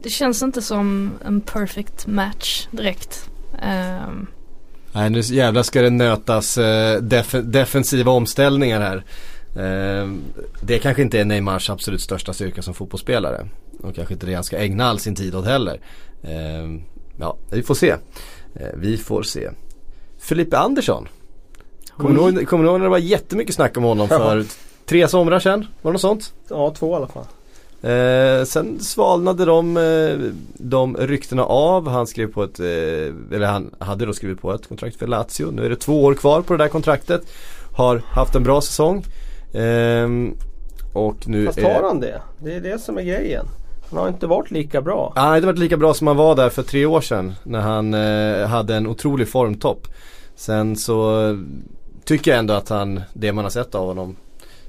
[0.02, 3.30] det känns inte som en perfect match direkt.
[3.52, 4.26] Um,
[4.92, 9.04] Nej nu jävlar ska det nötas eh, def- defensiva omställningar här.
[9.56, 10.10] Eh,
[10.60, 13.48] det kanske inte är Neymars absolut största styrka som fotbollsspelare.
[13.82, 15.80] Och kanske inte det han ska ägna all sin tid åt heller.
[16.22, 16.80] Eh,
[17.20, 17.90] ja, vi får se.
[18.54, 19.50] Eh, vi får se.
[20.18, 21.08] Felipe Andersson.
[21.96, 24.44] Kommer ni ihåg- kommer ni ihåg när det var jättemycket snack om honom för
[24.86, 25.66] tre somrar sedan?
[25.82, 26.32] Var det något sånt?
[26.48, 27.24] Ja, två i alla fall.
[27.82, 30.16] Eh, sen svalnade de, eh,
[30.54, 31.88] de ryktena av.
[31.88, 35.50] Han skrev på ett, eh, eller han hade då skrivit på ett kontrakt för Lazio.
[35.52, 37.22] Nu är det två år kvar på det där kontraktet.
[37.76, 39.04] Har haft en bra säsong.
[39.54, 40.34] Ehm,
[40.92, 42.22] och nu Fast är, har han det?
[42.38, 43.46] Det är det som är grejen.
[43.90, 45.12] Han har inte varit lika bra.
[45.16, 47.60] Han har inte varit lika bra som han var där för tre år sedan när
[47.60, 49.88] han eh, hade en otrolig formtopp.
[50.36, 51.36] Sen så eh,
[52.04, 54.16] tycker jag ändå att han, det man har sett av honom,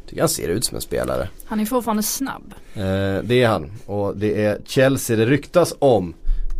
[0.07, 1.29] tycker han ser ut som en spelare.
[1.45, 2.53] Han är fortfarande snabb.
[2.73, 6.13] Eh, det är han och det är Chelsea det ryktas om.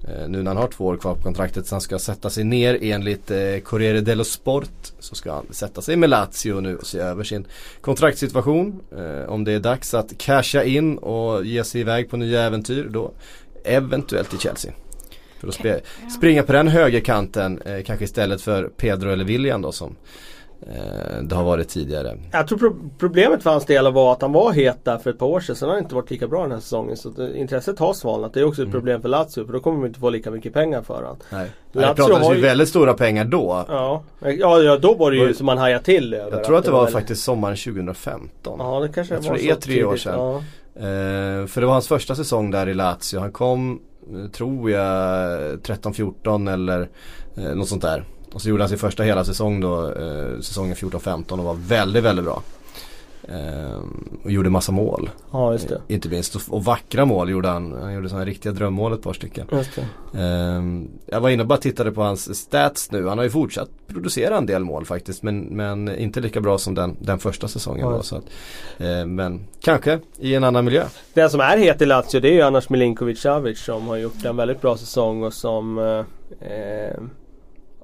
[0.08, 2.44] Eh, nu när han har två år kvar på kontraktet så han ska sätta sig
[2.44, 4.94] ner enligt eh, Corriere dello Sport.
[5.00, 7.48] Så ska han sätta sig med Lazio nu och se över sin
[7.82, 8.80] kontraktssituation.
[8.98, 12.88] Eh, om det är dags att casha in och ge sig iväg på nya äventyr
[12.90, 13.12] då
[13.64, 14.72] eventuellt i Chelsea.
[15.40, 15.82] För att spe-
[16.18, 19.96] springa på den högerkanten eh, kanske istället för Pedro eller William då som
[21.22, 22.18] det har varit tidigare.
[22.32, 25.20] Jag tror pro- problemet för hans del var att han var het där för ett
[25.20, 25.56] par år sedan.
[25.56, 26.98] Sen har han inte varit lika bra den här säsongen.
[26.98, 28.34] Så att, intresset har svalnat.
[28.34, 29.46] Det är också ett problem för Lazio.
[29.46, 31.18] För då kommer de inte få lika mycket pengar för honom.
[31.30, 31.50] Nej.
[31.72, 33.66] Lazio Det pratades ju väldigt stora pengar då.
[33.68, 36.66] Ja, ja, ja då var det ju som man hajade till över Jag tror att
[36.66, 38.56] det var faktiskt sommaren 2015.
[38.60, 40.20] Ja det kanske Jag var tror det är tre år sedan.
[40.20, 40.36] Ja.
[40.76, 43.20] Eh, för det var hans första säsong där i Lazio.
[43.20, 43.80] Han kom,
[44.14, 44.84] eh, tror jag,
[45.62, 46.90] 13-14 eller
[47.38, 48.04] eh, något sånt där.
[48.36, 52.04] Och så gjorde han sin första hela säsong då, eh, säsongen 14-15 och var väldigt,
[52.04, 52.44] väldigt bra.
[53.24, 53.80] Eh,
[54.24, 55.10] och gjorde massa mål.
[55.32, 55.82] ja, just det.
[55.88, 56.36] Inte minst.
[56.50, 57.72] Och, vackra mål gjorde han.
[57.82, 59.48] Han gjorde sådana riktiga drömmål ett par stycken.
[59.52, 60.20] Just det.
[60.22, 63.08] Ehm, jag var inne och bara tittade på hans stats nu.
[63.08, 65.24] Han har ju fortsatt producera en del mål faktiskt.
[65.24, 67.90] Men, men inte lika bra som den, den första säsongen Ja.
[67.90, 68.02] var.
[68.02, 68.26] Så att,
[68.78, 70.84] eh, men kanske i en annan miljö.
[71.14, 74.26] Den som är het i Lazio det är ju annars Milinkovic Savic som har gjort
[74.26, 76.98] en väldigt bra säsong och som eh, eh,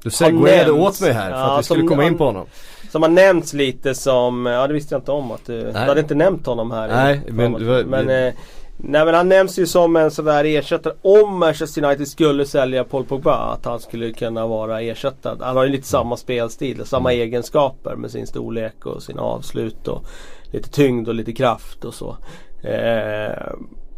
[0.04, 2.46] Du segwayade åt mig här för Ja, att vi skulle som komma in på honom.
[2.92, 6.00] Som har nämnts lite som, ja det visste jag inte om att du, du hade
[6.00, 6.88] inte nämnt honom här.
[6.90, 8.34] i- Nej, men var- men, eh,
[8.78, 12.84] nej men han nämns ju som en sån där ersättare om Manchester United skulle sälja
[12.84, 13.36] Paul Pogba.
[13.36, 15.38] Att han skulle kunna vara ersättad.
[15.42, 17.22] Han har ju lite samma spelstil, samma Mm.
[17.22, 20.04] egenskaper med sin storlek och sina avslut och
[20.52, 22.18] lite tyngd och lite kraft och så.
[22.64, 23.54] Eh,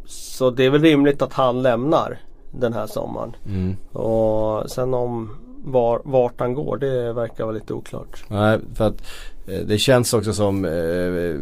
[0.05, 2.19] så det är väl rimligt att han lämnar
[2.51, 3.35] den här sommaren.
[3.45, 3.75] Mm.
[3.93, 5.29] Och sen om
[5.63, 8.23] var, vart han går det verkar vara lite oklart.
[8.27, 9.03] Nej, för att
[9.47, 11.41] eh, det känns också som eh,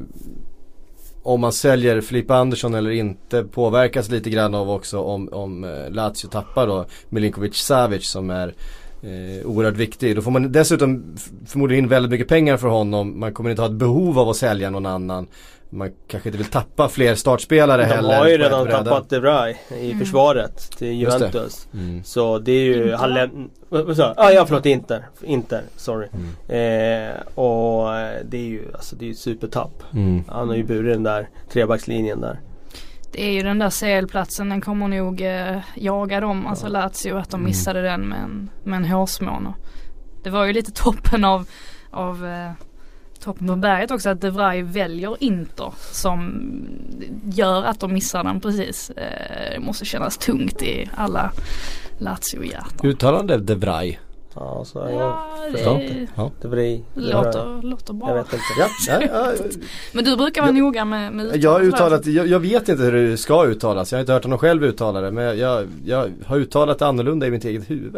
[1.24, 5.90] om man säljer Filippa Andersson eller inte påverkas lite grann av också om, om eh,
[5.90, 8.54] Lazio tappar då Milinkovic Savic som är
[9.02, 10.16] eh, oerhört viktig.
[10.16, 13.20] Då får man dessutom förmodligen in väldigt mycket pengar för honom.
[13.20, 15.28] Man kommer inte ha ett behov av att sälja någon annan.
[15.74, 18.18] Man kanske inte vill tappa fler startspelare De heller.
[18.18, 20.88] har ju redan tappat De Vrij i försvaret till.
[20.88, 21.68] Juventus.
[21.74, 22.04] Mm.
[22.04, 23.50] Så det är ju, han läm-?
[24.18, 25.08] Ah, ja förlåt Inter.
[25.22, 26.08] Inter, sorry.
[26.14, 27.10] Mm.
[27.10, 29.84] Eh, och eh, det är ju alltså det är ju supertapp.
[29.94, 30.24] Mm.
[30.28, 32.40] Han har ju burit den där trebackslinjen där.
[33.12, 37.30] Det är ju den där CL-platsen, den kommer nog eh, jaga dem, alltså Lazio, att
[37.30, 39.54] de missade den med en, med en hårsmån.
[40.24, 41.48] Det var ju lite toppen av,
[41.92, 42.52] av eh,
[43.22, 46.42] toppen på berget också att De Vrij väljer Inter som
[47.24, 48.90] gör att de missar den precis.
[48.90, 51.32] Eh, det måste kännas tungt i alla
[51.98, 52.90] Lazio-hjärtan.
[52.90, 54.00] Uttalande De Vrij.
[54.36, 56.12] Ja, så jag Ja, förstår det inte.
[56.16, 56.32] Ja.
[56.42, 56.84] De Vrij.
[56.94, 58.14] låter, låter Jag bra.
[58.14, 58.46] vet inte.
[58.60, 59.34] Ja, ja, ja,
[59.94, 62.92] Men du brukar vara noga med, med Jag har uttalat, jag, jag vet inte hur
[63.10, 63.92] det ska uttalas.
[63.92, 65.12] Jag har inte hört honom själv uttala det.
[65.12, 67.98] Men jag, jag, jag har uttalat det annorlunda i mitt eget huvud.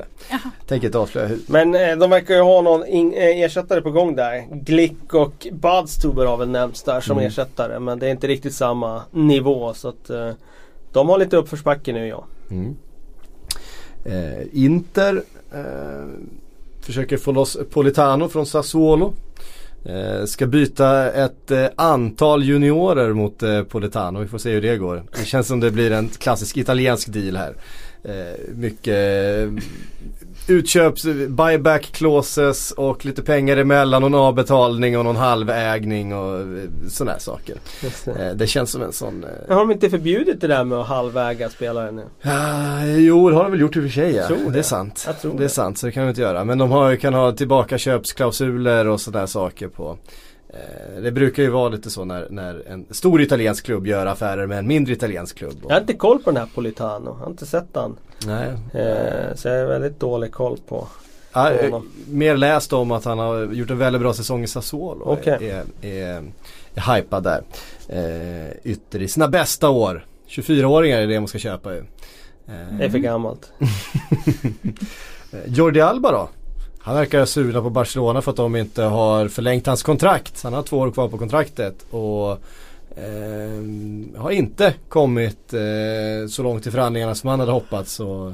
[0.67, 1.39] Tänker inte avslöja hur.
[1.47, 4.43] Men eh, de verkar ju ha någon in, eh, ersättare på gång där.
[4.51, 7.27] Glick och Badstuber har väl nämnts där som Mm.
[7.27, 7.79] ersättare.
[7.79, 10.29] Men det är inte riktigt samma nivå så att eh,
[10.91, 12.25] de har lite uppförsbacke nu ja.
[12.51, 12.75] Mm.
[14.05, 16.05] Eh, Inter Eh,
[16.81, 19.13] försöker få loss Politano från Sassuolo.
[19.85, 24.19] Eh, ska byta ett eh, antal juniorer mot eh, Politano.
[24.19, 25.03] Vi får se hur det går.
[25.19, 27.55] Det känns som det blir en klassisk italiensk deal här.
[28.03, 29.49] Eh, mycket
[30.47, 36.45] utköps, buyback clauses och lite pengar emellan och någon avbetalning och någon halvägning och eh,
[36.89, 37.55] sådana här saker.
[37.81, 38.11] Det.
[38.27, 40.77] Eh, det känns som en sån eh, Men har de inte förbjudit det där med
[40.77, 42.03] att halväga spelare nu?
[42.21, 44.27] Ja, jo, det har de väl gjort i och för sig ja.
[44.27, 44.63] tror Det är det.
[44.63, 45.09] sant.
[45.21, 45.49] Det är det.
[45.49, 46.43] sant, så det kan de inte göra.
[46.43, 49.97] Men de har, kan ha tillbaka köpsklausuler och sådana saker på
[51.01, 54.57] Det brukar ju vara lite så när, när en stor italiensk klubb gör affärer med
[54.59, 55.57] en mindre italiensk klubb.
[55.67, 57.05] Jag har inte koll på den här Politano.
[57.05, 57.97] Jag har inte sett han.
[58.25, 58.47] nej.
[58.73, 60.87] Eh, så jag har väldigt dålig koll på.
[61.33, 61.89] Ja, eh, honom.
[62.07, 65.05] mer läst om att han har gjort en väldigt bra säsong i Sassuolo.
[65.05, 65.49] och Okej.
[65.49, 66.23] Är, är,
[66.75, 67.41] är hypad där.
[67.87, 70.05] Eh, ytter i sina bästa år.
[70.29, 71.79] 24-åringar är det man ska köpa ju.
[71.79, 73.51] Eh, Det är för gammalt.
[75.33, 76.29] Eh, Jordi Alba då?
[76.85, 80.43] Han verkar sura på Barcelona för att de inte har förlängt hans kontrakt.
[80.43, 82.31] Han har två år kvar på kontraktet och
[82.97, 87.99] eh, har inte kommit eh, så långt i förhandlingarna som han hade hoppats.
[87.99, 88.31] Och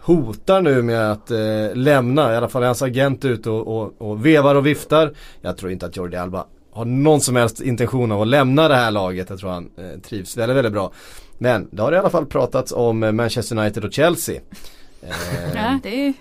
[0.00, 2.32] hotar nu med att eh, lämna.
[2.32, 5.12] I alla fall är hans agent ute och, och, och vevar och viftar.
[5.40, 8.74] Jag tror inte att Jordi Alba har någon som helst intention av att lämna det
[8.74, 9.30] här laget.
[9.30, 10.92] Jag tror han eh, trivs väldigt, väldigt bra.
[11.38, 14.40] Men det har i alla fall pratats om eh, Manchester United och Chelsea.
[15.02, 15.10] Eh,
[15.54, 16.12] Ja, det är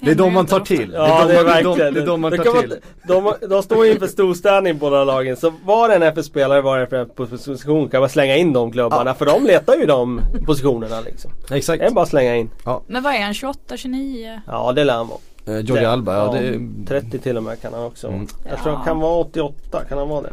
[0.00, 0.90] det är de man tar till.
[0.94, 1.76] Ja det är de verkligen.
[1.78, 2.74] de, det är de man Det tar kan till.
[3.08, 5.36] vara- De, de står inför storstädning båda lagen.
[5.36, 9.14] Så var en FF-spelare var en FF-position kan man slänga in de klubbarna.
[9.14, 11.30] För de letar ju de positionerna liksom.
[11.50, 11.80] Exakt.
[11.80, 12.50] Det är bara att slänga in.
[12.86, 14.40] Men vad är han, 28, 29?
[14.46, 15.18] Ja det lär han vara.
[15.58, 18.08] Eh, Jordi Alba, ja, det, 30 till och med kan han också.
[18.08, 18.26] Mm.
[18.50, 18.84] Jag tror han Ja.
[18.84, 20.32] kan vara 88, kan han vara det?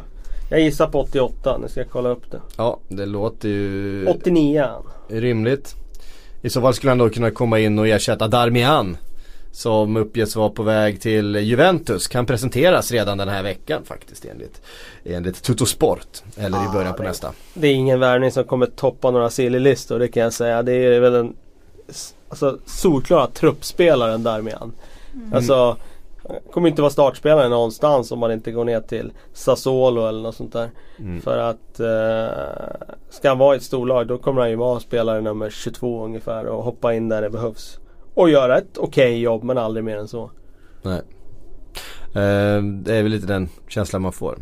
[0.49, 2.39] Jag gissar på 88, nu ska jag kolla upp det.
[2.57, 4.83] ja, det låter ju 89 är han.
[5.21, 5.75] rimligt.
[6.41, 8.97] I så fall skulle han då kunna komma in och ersätta Darmian.
[9.57, 12.07] Som uppges vara på väg till Juventus.
[12.07, 14.61] Kan presenteras redan den här veckan faktiskt enligt,
[15.05, 16.07] enligt Tuttosport.
[16.37, 17.31] Eller i början på det- nästa.
[17.53, 20.63] Det är ingen värvning som kommer toppa några silly-listor, det kan jag säga.
[20.63, 21.35] Det är väl en
[21.89, 24.73] s- alltså, solklara truppspelaren Darmian.
[25.33, 25.77] Alltså,
[26.27, 30.35] han kommer inte vara startspelare någonstans om man inte går ner till Sassuolo eller något
[30.35, 30.69] sånt där.
[30.99, 31.21] Mm.
[31.21, 35.21] För att eh, ska han vara i ett storlag då kommer han ju vara spelare
[35.21, 37.79] nummer 22 ungefär och hoppa in där det behövs.
[38.17, 40.31] Och göra ett okej jobb men aldrig mer än så.
[40.81, 41.01] Nej.
[42.13, 44.37] Eh, det är väl lite den känslan man får.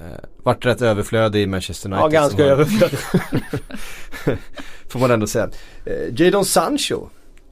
[0.00, 0.06] Eh,
[0.42, 2.04] vart rätt överflödig i Manchester United.
[2.04, 2.98] Ja, ganska har- överflödig.
[4.88, 5.48] Får man ändå säga.
[5.84, 7.06] Eh, Jadon Sancho.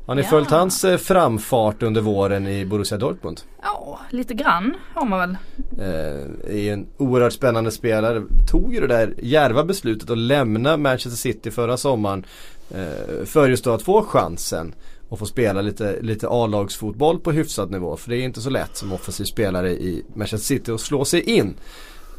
[0.06, 0.28] Har ni Ja.
[0.28, 3.40] följt hans framfart under våren i Borussia Dortmund?
[3.62, 5.36] Ja, lite grann har man väl.
[5.78, 8.22] Eh, är en oerhört spännande spelare.
[8.50, 12.24] Tog ju det där järva beslutet att lämna Manchester City förra sommaren.
[12.70, 14.74] Eh, för just då att få chansen
[15.10, 17.96] och få spela lite, lite A-lagsfotboll på hyfsad nivå.
[17.96, 21.20] För det är inte så lätt som offensiv spelare i Manchester City att slå sig
[21.20, 21.54] in.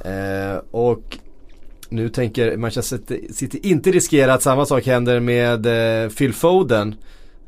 [0.06, 1.18] Eh, och
[1.90, 3.00] nu tänker Manchester
[3.34, 6.96] City inte riskera att samma sak händer med eh, Phil Foden.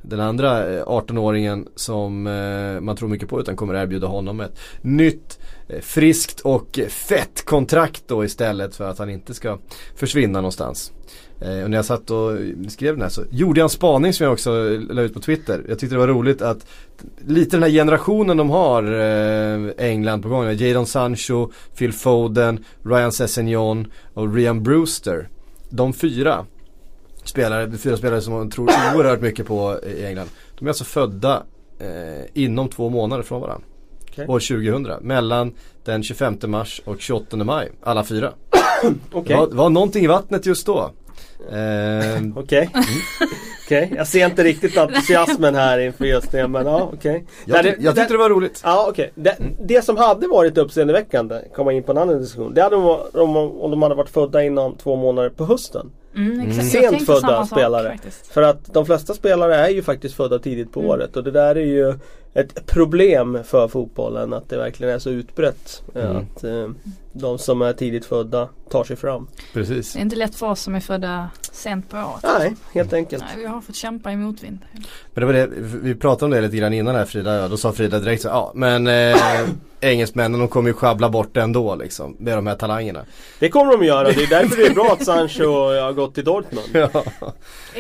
[0.02, 4.60] Den andra eh, 18-åringen som eh, man tror mycket på utan kommer erbjuda honom ett
[4.82, 9.58] nytt eh, friskt och fett kontrakt då istället för att han inte ska
[9.96, 10.92] försvinna någonstans.
[11.42, 12.32] Eh, och när jag satt och
[12.68, 14.52] skrev den här så gjorde jag en spaning som jag också
[14.90, 15.66] la ut på Twitter.
[15.70, 16.66] Jag tyckte det var roligt att
[17.28, 20.52] lite den här generationen de har eh, England på gång.
[20.52, 25.30] Jadon Sancho, Phil Foden, Ryan Sessegnon och Ryan Brewster.
[25.70, 26.46] De fyra
[27.24, 30.30] spelare, fyra spelare som man tror oerhört mycket på i England.
[30.60, 31.44] De är alltså födda
[31.80, 33.68] eh, inom två månader från varandra.
[34.12, 34.28] Okej.
[34.28, 35.08] År 2000.
[35.08, 35.54] Mellan
[35.86, 37.72] den 25 mars och 28 maj.
[37.84, 38.34] Alla fyra.
[39.12, 39.24] Okej.
[39.28, 40.92] Det var, var någonting i vattnet just då.
[41.52, 42.70] Eh, Okej.
[43.66, 47.26] Okej, jag ser inte riktigt entusiasmen här inför just det men ja okej.
[47.46, 48.62] jag, Nej, ty- jag tyckte det var roligt.
[48.64, 49.12] Ja okej.
[49.16, 52.54] Det, det som hade varit uppseendeväckande, komma in på en annan diskussion.
[52.54, 55.92] Det hade varit om, om de hade varit födda inom två månader på hösten.
[56.16, 56.48] Mm.
[56.52, 57.90] Jag Sent födda sak spelare.
[57.90, 58.28] faktiskt.
[58.28, 60.92] För att de flesta spelare är ju faktiskt födda tidigt på Mm.
[60.92, 61.94] året och det där är ju
[62.34, 65.84] ett problem för fotbollen att det verkligen är så utbrett.
[65.96, 66.18] Mm.
[66.18, 66.70] Att eh,
[67.14, 69.28] de som är tidigt födda tar sig fram.
[69.54, 69.94] Precis.
[69.94, 72.40] Det är inte lätt för oss som är födda sent på året.
[72.40, 73.24] Nej, helt enkelt.
[73.28, 74.60] Nej, vi har fått kämpa i motvind.
[75.14, 75.50] Men det var det,
[75.82, 78.28] vi pratade om det lite grann innan här Frida, ja, då sa Frida direkt så
[78.28, 79.18] ja men eh,
[79.84, 83.06] engelsmännen de kommer ju sjabbla bort det ändå liksom med de här talangerna.
[83.40, 84.04] Det kommer de göra.
[84.04, 85.44] Det är därför det är bra att Sancho
[85.82, 86.68] har gått till Dortmund.
[86.74, 86.90] Ja.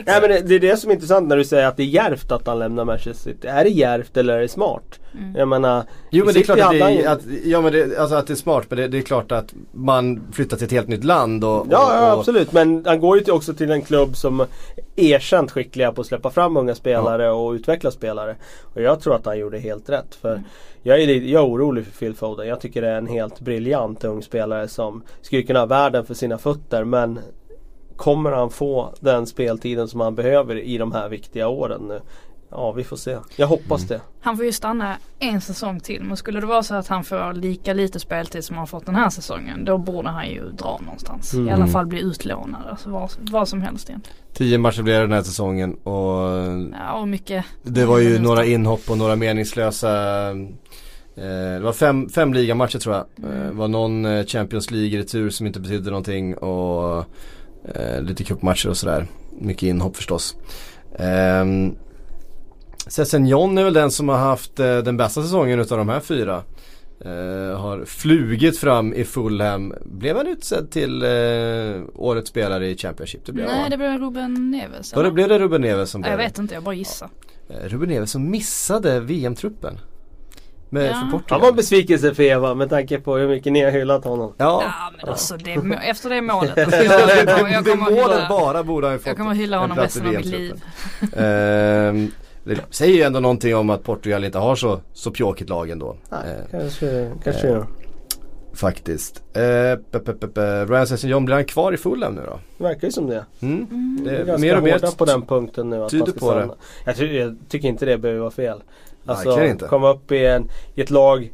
[0.05, 1.87] Nej men det, det är det som är intressant när du säger att det är
[1.87, 3.47] djärvt att han lämnar Manchester City.
[3.47, 4.99] Är det djärvt eller är smart?
[5.13, 5.35] Mm.
[5.35, 8.15] Jag menar Jo men det är klart att det är, att, ja, men det, alltså
[8.15, 10.87] att det är smart men det, det är klart att man flyttar till ett helt
[10.87, 13.81] nytt land och, och, Ja, ja absolut men han går ju till, också till en
[13.81, 14.47] klubb som är
[14.95, 18.35] erkänt skickliga på att släppa fram unga spelare och utveckla spelare.
[18.73, 20.15] Och jag tror att han gjorde helt rätt.
[20.21, 20.43] För
[20.83, 22.47] jag, är, jag är orolig för Phil Foden.
[22.47, 26.13] Jag tycker det är en helt briljant ung spelare som skulle kunna ha världen för
[26.13, 26.83] sina fötter.
[26.83, 27.19] Men
[27.95, 32.01] kommer han få den speltiden som han behöver i de här viktiga åren nu?
[32.55, 33.17] Ja vi får se.
[33.35, 34.01] Jag hoppas det.
[34.21, 37.33] Han får ju stanna en säsong till men skulle det vara så att han får
[37.33, 41.33] lika lite speltid som han fått den här säsongen då borde han ju dra någonstans.
[41.33, 41.47] Mm.
[41.47, 42.61] I alla fall bli utlånad.
[42.69, 44.17] Alltså vad, vad som helst egentligen.
[44.33, 46.29] Tio matcher blev det den här säsongen och
[46.73, 47.45] Ja och mycket.
[47.63, 48.23] det var ju minuter.
[48.23, 53.05] några inhopp och några meningslösa eh, Det var fem, fem ligamatcher tror jag.
[53.31, 57.05] Eh, Det var någon eh, Champions League-retur som inte betydde någonting och
[57.75, 59.07] eh, lite cupmatcher och sådär.
[59.39, 60.35] Mycket inhopp förstås.
[60.99, 61.75] Um,
[63.27, 66.43] John är väl den som har haft eh, den bästa säsongen utav de här fyra.
[67.05, 69.73] Eh, har flugit fram i Fulham.
[69.85, 71.09] Blev han utsedd till eh,
[71.95, 73.25] årets spelare i Championship?
[73.25, 73.71] Det blev Nej han.
[73.71, 74.91] det blev Ruben Neves.
[74.91, 77.09] Då det blev det Ruben Neves som Ja, blev jag vet inte, jag bara gissar.
[77.49, 79.79] Eh, Ruben Neves som missade VM-truppen.
[80.69, 81.07] Med, Ja.
[81.11, 84.03] för Han var en besvikelse för Eva med tanke på hur mycket ni har hyllat
[84.03, 84.33] honom.
[84.37, 85.51] Ja, Ja men alltså det,
[85.89, 86.51] efter det målet.
[86.57, 89.77] Jag, det, jag, kommer- det målet hylla, bara borde han fått jag kommer hylla honom
[89.77, 90.53] resten av mitt liv.
[92.43, 95.95] Det säger ju ändå någonting om att Portugal inte har så, så pjåkigt lag ändå.
[96.09, 97.63] Nej, Eh, kanske, kanske eh.
[98.53, 99.23] Faktiskt.
[99.33, 100.65] Eh, pe, pe, pe.
[100.65, 102.39] Ryan blir han kvar i Fulham nu då?
[102.63, 103.25] Verkar ju som det.
[103.41, 103.67] Mm.
[104.03, 105.83] Det Det är är ganska mer och mer på den punkten nu.
[105.83, 106.49] Att tyder på det.
[106.85, 108.63] Jag, ty- jag tycker inte det behöver vara fel.
[109.05, 109.65] Alltså Verkligen inte.
[109.67, 111.31] komma upp i, en, i ett lag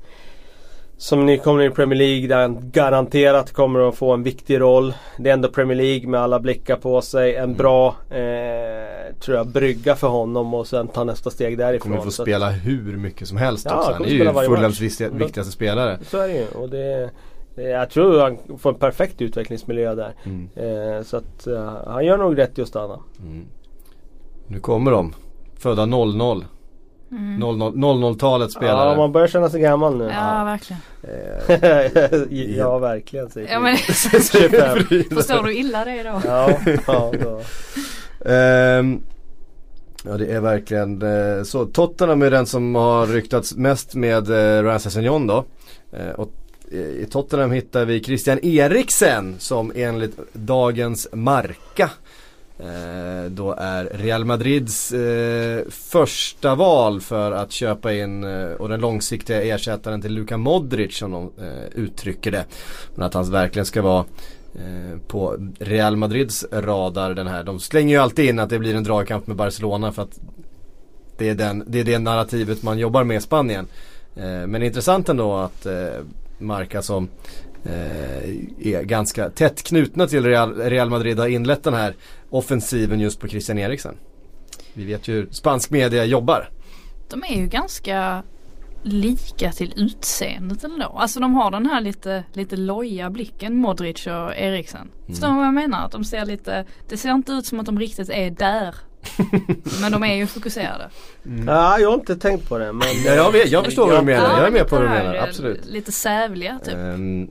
[1.01, 4.93] som ni kommer i Premier League där han garanterat kommer att få en viktig roll.
[5.17, 7.35] Det är ändå Premier League med alla blickar på sig.
[7.35, 7.49] Mm.
[7.49, 11.91] En bra eh, tror jag, brygga för honom och sen ta nästa steg därifrån.
[11.91, 13.91] Kommer få Så att- spela hur mycket som helst Ja, också.
[13.91, 15.99] han är spela ju Fulhams viktiga- viktigaste spelare.
[16.03, 16.47] Så är det ju.
[16.47, 17.09] Och det,
[17.55, 20.13] jag tror han får en perfekt utvecklingsmiljö där.
[20.25, 20.49] Mm.
[20.55, 22.99] Eh, så att eh, han gör nog rätt i att stanna.
[24.47, 25.13] Nu kommer de.
[25.59, 26.45] Födda 00.
[27.11, 27.39] Mm.
[27.39, 28.89] 00 00-talets spelare.
[28.89, 30.03] Ja, man börjar känna sig gammal nu.
[30.03, 30.81] Ja, verkligen.
[32.57, 34.77] ja, verkligen säger Ja, men, 25.
[35.15, 36.21] förstår du illa det då?
[36.25, 36.51] Ja,
[36.87, 37.41] ja då.
[38.25, 39.01] Ehm,
[40.03, 41.65] ja det är verkligen eh, så.
[41.65, 45.45] Tottenham är den som har ryktats mest med eh, Ryan John då.
[45.91, 46.31] Eh, och
[46.71, 51.89] eh, i Tottenham hittar vi Christian Eriksen som enligt dagens Marca
[52.59, 58.79] eh, då är Real Madrids eh, första val för att köpa in eh, och den
[58.79, 62.45] långsiktiga ersättaren till Luka Modric som de eh, uttrycker det.
[62.95, 64.05] Men att han verkligen ska vara
[64.55, 67.43] eh, på Real Madrids radar den här.
[67.43, 70.19] De slänger ju alltid in att det blir en dragkamp med Barcelona för att
[71.17, 73.67] det är, den, det är det narrativet man jobbar med i Spanien.
[74.15, 76.03] Eh, men intressant ändå att eh,
[76.39, 77.09] Marca som
[78.59, 81.95] är ganska tätt knutna till Real, Real Madrid har inlett den här
[82.29, 83.95] offensiven just på Christian Eriksen.
[84.73, 86.49] Vi vet ju hur spansk media jobbar.
[87.09, 88.23] De är ju ganska
[88.83, 90.85] lika till utseendet ändå.
[90.85, 94.91] Alltså de har den här lite, lite loja blicken Modric och Eriksen.
[95.07, 95.85] Förstår du vad jag menar?
[95.85, 98.75] Att de ser lite, det ser inte ut som att de riktigt är där.
[99.81, 100.89] Men de är ju fokuserade.
[101.47, 102.73] Ja, jag har inte tänkt på det.
[102.73, 104.89] Men Ja, jag, vet, jag förstår vad du menar, jag är med på vad du
[104.89, 105.65] menar, absolut.
[105.65, 106.73] Lite sävliga typ.
[106.73, 107.27] Ehm,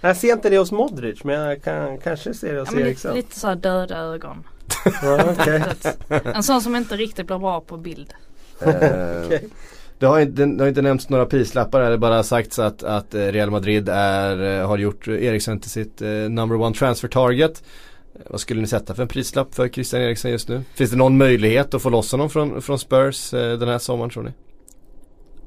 [0.00, 2.84] jag ser inte det hos Modric men jag kan, kanske ser det hos Ja, men
[2.84, 4.44] lite, lite så här döda ögon.
[6.34, 8.14] En sån som inte riktigt blir bra på bild.
[8.60, 9.38] Eh,
[9.98, 13.14] Det har, inte, det har inte nämnts några prislappar det har bara sagts att, att
[13.14, 17.62] Real Madrid är, har gjort Eriksen till sitt eh, number one transfer target.
[18.14, 20.62] Eh, Vad skulle ni sätta för en prislapp för Christian Eriksen just nu?
[20.74, 24.10] Finns det någon möjlighet att få loss honom från, från Spurs eh, den här sommaren
[24.10, 24.30] tror ni?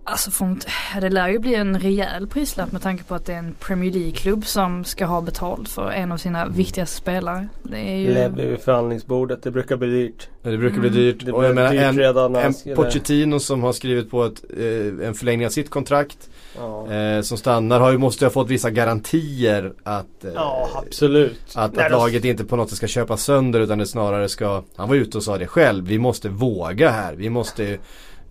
[0.08, 0.68] Alltså inte,
[1.02, 3.92] det lär ju bli en rejäl prislapp med tanke på att det är en Premier
[3.94, 7.48] League-klubb som ska ha betalt för en av sina viktigaste spelare.
[7.64, 8.14] Det är ju...
[8.14, 10.30] Levde vid förhandlingsbordet, det brukar bli dyrt.
[10.42, 11.00] Det brukar bli Mm.
[11.02, 11.26] dyrt.
[11.26, 15.46] Det Och jag menar, en, en Pochettino som har skrivit på ett, eh, en förlängning
[15.46, 16.30] av sitt kontrakt.
[16.58, 21.40] Ja, Eh, som stannar har ju, måste ha fått vissa garantier att, eh, ja absolut.
[21.56, 24.90] Att, att laget inte på något sätt ska köpa sönder utan det snarare ska Han
[24.90, 27.74] var ute och sa det själv Vi måste våga här Vi måste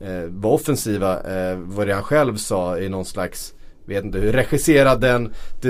[0.01, 3.55] eh, vara offensiva eh, Vad det han själv sa i någon slags
[3.87, 5.69] Vet inte hur regisserad den det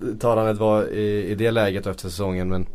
[0.00, 2.66] uttalandet var i, i det läget efter säsongen men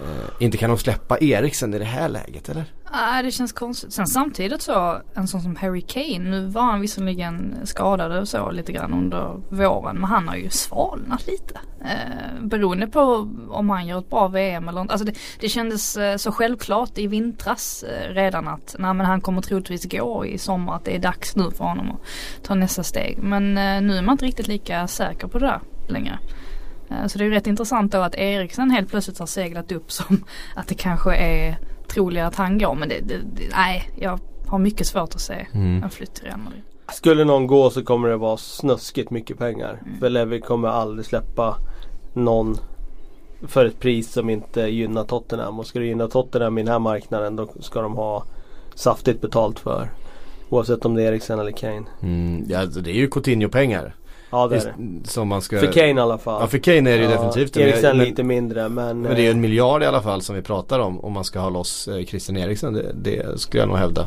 [0.00, 2.64] eh, Inte kan de släppa Eriksen i det här läget eller?
[2.94, 3.92] Nej det känns konstigt.
[3.92, 6.18] Sen samtidigt så en sån som Harry Kane.
[6.18, 9.96] Nu var han visserligen skadad och så lite grann under våren.
[9.96, 11.60] Men han har ju svalnat lite.
[11.84, 14.92] Eh, beroende på om han gör ett bra VM eller inte.
[14.92, 19.20] Alltså det, det kändes eh, så självklart i vintras eh, redan att nej, men han
[19.20, 20.76] kommer troligtvis gå i sommar.
[20.76, 23.18] Att det är dags nu för honom att ta nästa steg.
[23.22, 26.18] Men eh, nu är man inte riktigt lika säker på det där längre.
[26.90, 29.92] Eh, Så det är ju rätt intressant då att Eriksen helt plötsligt har seglat upp
[29.92, 30.24] som
[30.54, 32.74] att det kanske är troligare att han går.
[32.74, 36.38] Men det, det, det, nej, jag har mycket svårt att se en flytt till Real
[36.38, 36.62] Madrid.
[36.92, 39.82] Skulle någon gå så kommer det vara snuskigt mycket pengar.
[39.86, 40.00] Mm.
[40.00, 41.56] För Levi kommer aldrig släppa
[42.12, 42.56] någon
[43.42, 45.58] för ett pris som inte gynnar Tottenham.
[45.58, 48.24] Och ska det gynna Tottenham i den här marknaden då ska de ha
[48.74, 49.90] saftigt betalt för.
[50.48, 51.84] Oavsett om det är Eriksen eller Kane.
[52.02, 53.94] Mm, ja, alltså, det är ju Coutinho-pengar
[54.34, 55.10] Ja det är Just- det.
[55.10, 56.40] Som man ska För Kane i alla fall.
[56.40, 59.00] Ja för Kane är det ju Ja, definitivt Eriksen men, lite mindre men...
[59.00, 61.12] men det är ju en eh, miljard i alla fall som vi pratar om Om
[61.12, 64.06] man ska ha loss eh, Christian Eriksen det, det skulle jag nog hävda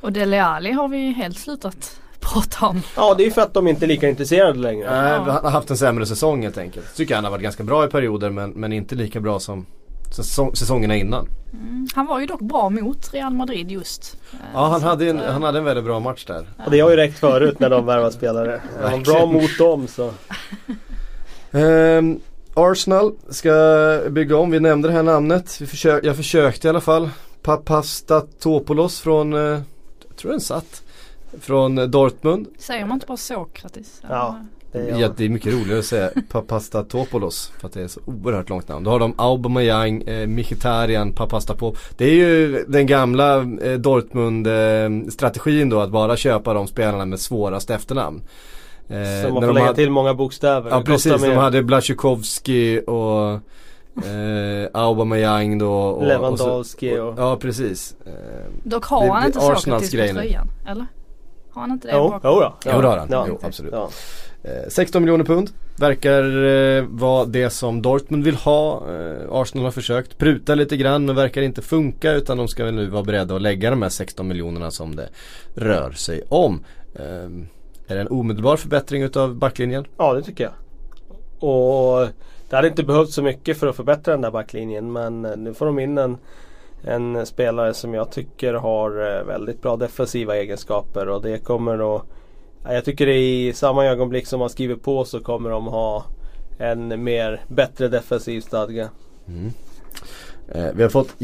[0.00, 2.82] Och Dele Alli har vi helt slutat prata om.
[2.96, 4.90] Ja det är ju för att de inte är lika intresserade längre.
[4.90, 6.96] Nej, han har haft en sämre säsong helt enkelt.
[6.96, 9.66] Tycker han har varit ganska bra i perioder men, men inte lika bra som
[10.10, 11.28] säsong, säsongerna innan.
[11.52, 14.16] Mm, han var ju dock bra mot Real Madrid just.
[14.54, 16.48] Ja han hade, en, han hade en väldigt bra match där.
[16.64, 18.60] Och det har ju räckt förut när de värvar spelare.
[18.76, 20.12] De var bra mot dem så.
[21.52, 22.20] Ehm,
[22.54, 25.60] Arsenal ska bygga om, vi nämnde det här namnet.
[25.60, 27.10] Vi försök, jag försökte i alla fall.
[27.42, 29.40] Papastatopoulos från, eh,
[30.08, 30.82] jag tror den satt.
[31.40, 32.46] Från Dortmund.
[32.58, 34.02] Säger man inte bara Sokratis?
[34.08, 34.40] Ja.
[34.72, 38.00] Det är Ja, det är mycket roligare att säga Papastatopoulos för att det är så
[38.04, 38.84] oerhört långt namn.
[38.84, 41.76] Då har de Aubameyang, eh, Mkhitaryan, Papastapop.
[41.96, 47.20] Det är ju den gamla eh, Dortmund eh, då att bara köpa de spelarna med
[47.20, 48.22] svårast efternamn.
[48.88, 50.70] Eh, Som man får lägga hade- till många bokstäver.
[50.70, 53.30] Ja precis, de hade Blasjukovski och
[54.06, 57.94] eh, Aubameyang då och, Lewandowski och, så, och- Ja precis.
[58.06, 58.12] Eh,
[58.64, 60.86] Dock har Det- han inte Sokratis på tröjan, eller?
[61.52, 62.20] Har han inte det Jo, bakom?
[62.34, 62.54] jo, ja.
[62.74, 63.08] Jo, det har han.
[63.10, 63.24] Ja.
[63.28, 63.72] Jo, absolut.
[63.72, 63.88] Ja.
[64.42, 68.82] Eh, 16 miljoner pund verkar eh, vara det som Dortmund vill ha.
[68.88, 72.74] Eh, Arsenal har försökt pruta lite grann men verkar inte funka utan de ska väl
[72.74, 75.08] nu vara beredda att lägga de här 16 miljonerna som det
[75.54, 76.64] rör sig om.
[76.94, 77.30] Eh,
[77.86, 79.84] är det en omedelbar förbättring utav backlinjen?
[79.96, 80.52] Ja det tycker jag.
[81.50, 82.08] Och
[82.48, 85.66] det hade inte behövt så mycket för att förbättra den där backlinjen men nu får
[85.66, 86.16] de in en,
[86.84, 92.02] en spelare som jag tycker har eh, väldigt bra defensiva egenskaper och det kommer att
[92.64, 96.04] jag tycker i samma ögonblick som man skriver på så kommer de ha
[96.58, 98.88] en mer bättre defensiv stadga.
[100.48, 101.14] Eh, vi har fått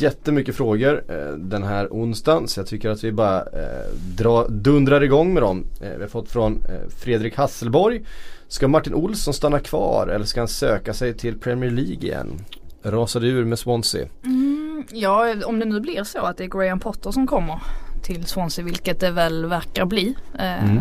[0.00, 5.02] jättemycket frågor eh, den här onsdagen så jag tycker att vi bara eh, dra, dundrar
[5.02, 5.64] igång med dem.
[5.80, 8.04] Eh, vi har fått från eh, Fredrik Hasselborg.
[8.48, 12.44] Ska Martin Olsson stanna kvar eller ska han söka sig till Premier League igen?
[12.82, 14.08] Rasade ur med Swansea.
[14.24, 17.60] Mm, ja, om det nu blir så att det är Graham Potter som kommer
[18.06, 20.14] till Swansea, vilket det väl verkar bli.
[20.38, 20.80] Eh, Mm.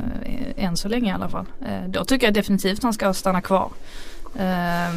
[0.57, 1.45] Än så länge i alla fall.
[1.65, 3.69] Eh, då tycker jag definitivt han ska stanna kvar.
[4.35, 4.95] Eh,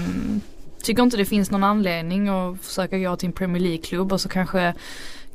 [0.83, 4.29] tycker inte det finns någon anledning att försöka gå till en Premier League-klubb och så
[4.29, 4.75] kanske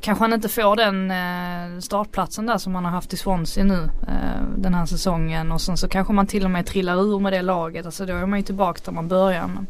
[0.00, 3.90] Kanske han inte får den eh, startplatsen där som han har haft i Swansea nu
[4.08, 7.32] eh, den här säsongen och sen så kanske man till och med trillar ur med
[7.32, 7.86] det laget.
[7.86, 9.46] Alltså då är man ju tillbaka där man börjar.
[9.46, 9.66] Men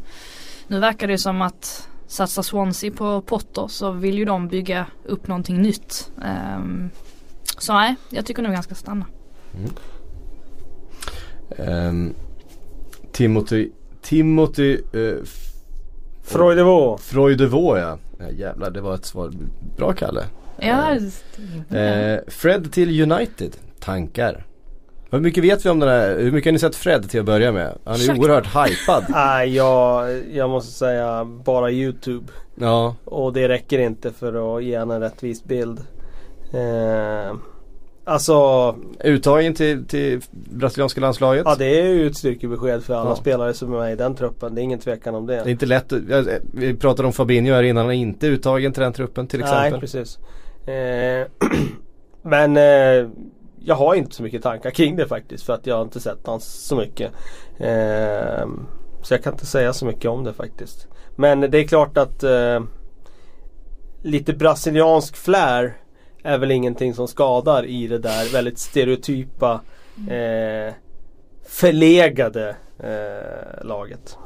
[0.66, 5.28] nu verkar det som att satsar Swansea på Potter så vill ju de bygga upp
[5.28, 6.10] någonting nytt.
[6.24, 6.90] Ehm,
[7.58, 9.06] så nej, jag tycker nog han ska stanna.
[11.56, 12.14] Ehm,
[13.12, 13.70] Timothy,
[14.02, 15.24] Timothy eh,
[16.22, 17.02] Freudevaux.
[17.02, 17.98] Freudevaux ja.
[18.18, 18.30] ja.
[18.30, 19.30] Jävlar det var ett svar.
[19.76, 20.24] Bra Kalle.
[20.58, 20.98] Ja,
[21.78, 23.56] Eh, Fred till United.
[23.80, 24.44] Tankar?
[25.10, 27.26] Hur mycket vet vi om den här, hur mycket har ni sett Fred till att
[27.26, 27.78] börja med?
[27.84, 29.04] Han är ju oerhört hypad.
[29.08, 32.32] Nej, jag, jag måste säga bara Youtube.
[32.54, 35.80] Ja, Och det räcker inte för att ge en en rättvis bild.
[36.54, 37.36] Eh,
[38.04, 41.42] alltså, uttagen till, till brasilianska landslaget.
[41.46, 43.16] ja det är ju ett styrkebesked för alla Ja.
[43.16, 44.54] spelare som är med i den truppen.
[44.54, 45.34] Det är ingen tvekan om det.
[45.34, 45.92] Det är inte lätt,
[46.52, 49.70] vi pratade om Fabinho här innan, han är inte uttagen till den truppen till exempel.
[49.70, 50.18] Nej, precis.
[50.68, 51.26] Eh,
[52.22, 53.10] men eh,
[53.66, 55.44] jag har inte så mycket tankar kring det faktiskt.
[55.46, 57.12] För att jag har inte sett hans så mycket.
[57.58, 58.46] Eh,
[59.02, 60.88] så jag kan inte säga så mycket om det faktiskt.
[61.16, 62.62] Men det är klart att eh,
[64.02, 65.76] lite brasiliansk flair
[66.24, 69.60] är väl ingenting som skadar i det där väldigt stereotypa
[70.10, 70.74] eh,
[71.48, 74.18] förlegade eh, laget.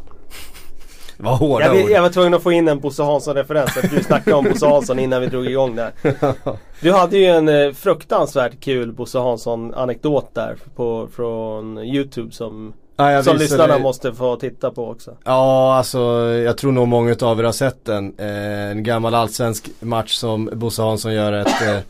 [1.16, 1.90] Vad hårda Jag, ord.
[1.90, 3.76] jag var tvungen att få in en Bosse Hansson-referens.
[3.76, 5.92] Att du snackade om Bosse Hansson innan vi drog igång där.
[6.80, 13.22] Du hade ju en eh, fruktansvärt kul Bosse Hansson-anekdot där på, från Youtube som, Ja,
[13.22, 15.16] som lyssnarna måste få titta på också.
[15.24, 15.98] Ja, alltså
[16.44, 18.14] jag tror nog många av er har sett den.
[18.18, 21.62] Eh, en gammal allsvensk match som Bosse Hansson gör ett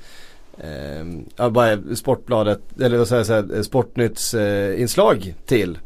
[0.58, 0.98] eh,
[1.38, 5.78] eh, bara Sportbladet, eller vad säger jag, Sportnytts eh, inslag till.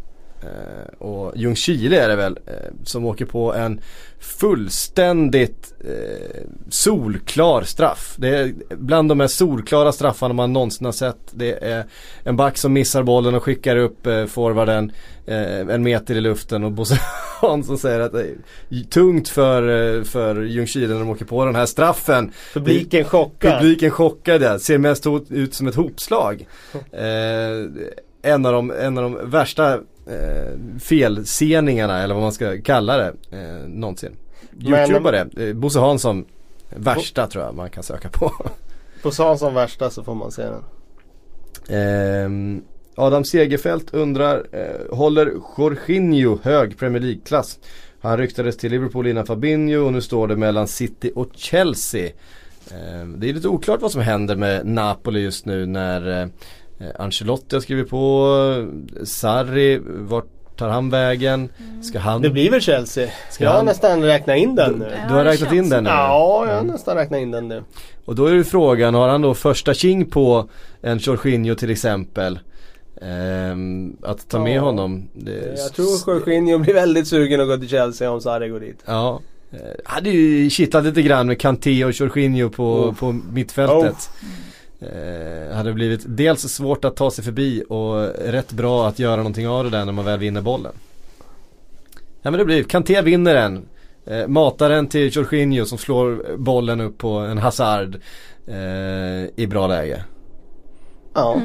[0.43, 3.81] Eh, och Ljungskile är det väl eh, som åker på en
[4.23, 8.15] fullständigt eh, solklar straff.
[8.19, 11.19] Det är bland de mest solklara straffarna man någonsin har sett.
[11.31, 11.85] Det är
[12.25, 14.93] en back som missar bollen och skickar upp eh, forwarden
[15.27, 16.99] eh, en meter i luften och Bosse
[17.41, 18.27] Hansson säger att det
[18.71, 22.33] är tungt för, eh, för Ljungskile när de åker på den här straffen.
[22.55, 23.61] Publiken chockar.
[23.61, 26.47] Publiken chockade, ser mest ut som ett hopslag.
[26.93, 32.97] Eh, en, av de, en av de värsta eh, felseningarna eller vad man ska kalla
[32.97, 34.17] det eh, någonsin.
[34.61, 36.25] Youtubare, eh, Bosse Hansson,
[36.69, 38.33] värsta tror jag man kan söka på.
[39.03, 40.65] Bosse Hansson värsta så får man se den.
[41.69, 42.63] Ehm,
[42.95, 47.59] Adam Segerfält undrar, eh, håller Jorginho hög Premier League-klass?
[48.01, 52.11] Han ryktades till Liverpool innan Fabinho och nu står det mellan City och Chelsea.
[52.71, 56.29] Ehm, det är lite oklart vad som händer med Napoli just nu när eh,
[56.99, 58.37] Ancelotti har skrivit på,
[59.05, 60.27] Sarri, vart
[60.57, 61.49] tar han vägen?
[61.83, 62.23] Ska han?
[62.23, 63.09] Det blir väl Chelsea.
[63.31, 64.93] Ska jag har han- nästan räknat in den nu.
[65.09, 65.91] Du har det räknat in den nu?
[65.91, 67.63] Ja, jag har nästan räknat in den nu.
[68.05, 70.49] Och då är ju frågan, har han då första king på
[70.83, 72.39] en Jorginho till exempel?
[73.03, 74.61] Ehm, att ta med Ja.
[74.61, 75.09] honom?
[75.15, 78.79] Det, Jag tror Jorginho blir väldigt sugen att gå till Chelsea om Sarri går dit.
[78.87, 79.21] Ja.
[79.53, 82.95] Eh, hade ju kittlat lite grann med Kanté och Jorginho på, Oh.
[82.95, 84.11] på mittfältet.
[84.83, 89.49] Eh, hade blivit dels svårt att ta sig förbi och rätt bra att göra någonting
[89.49, 90.73] av det där när man väl vinner bollen.
[92.23, 93.69] Ja men det blir, Kanté vinner den.
[94.07, 97.97] Eh, matar den till Jorginho som slår bollen upp på en Hazard
[98.47, 98.55] eh,
[99.37, 100.05] i bra läge.
[101.15, 101.41] Ja.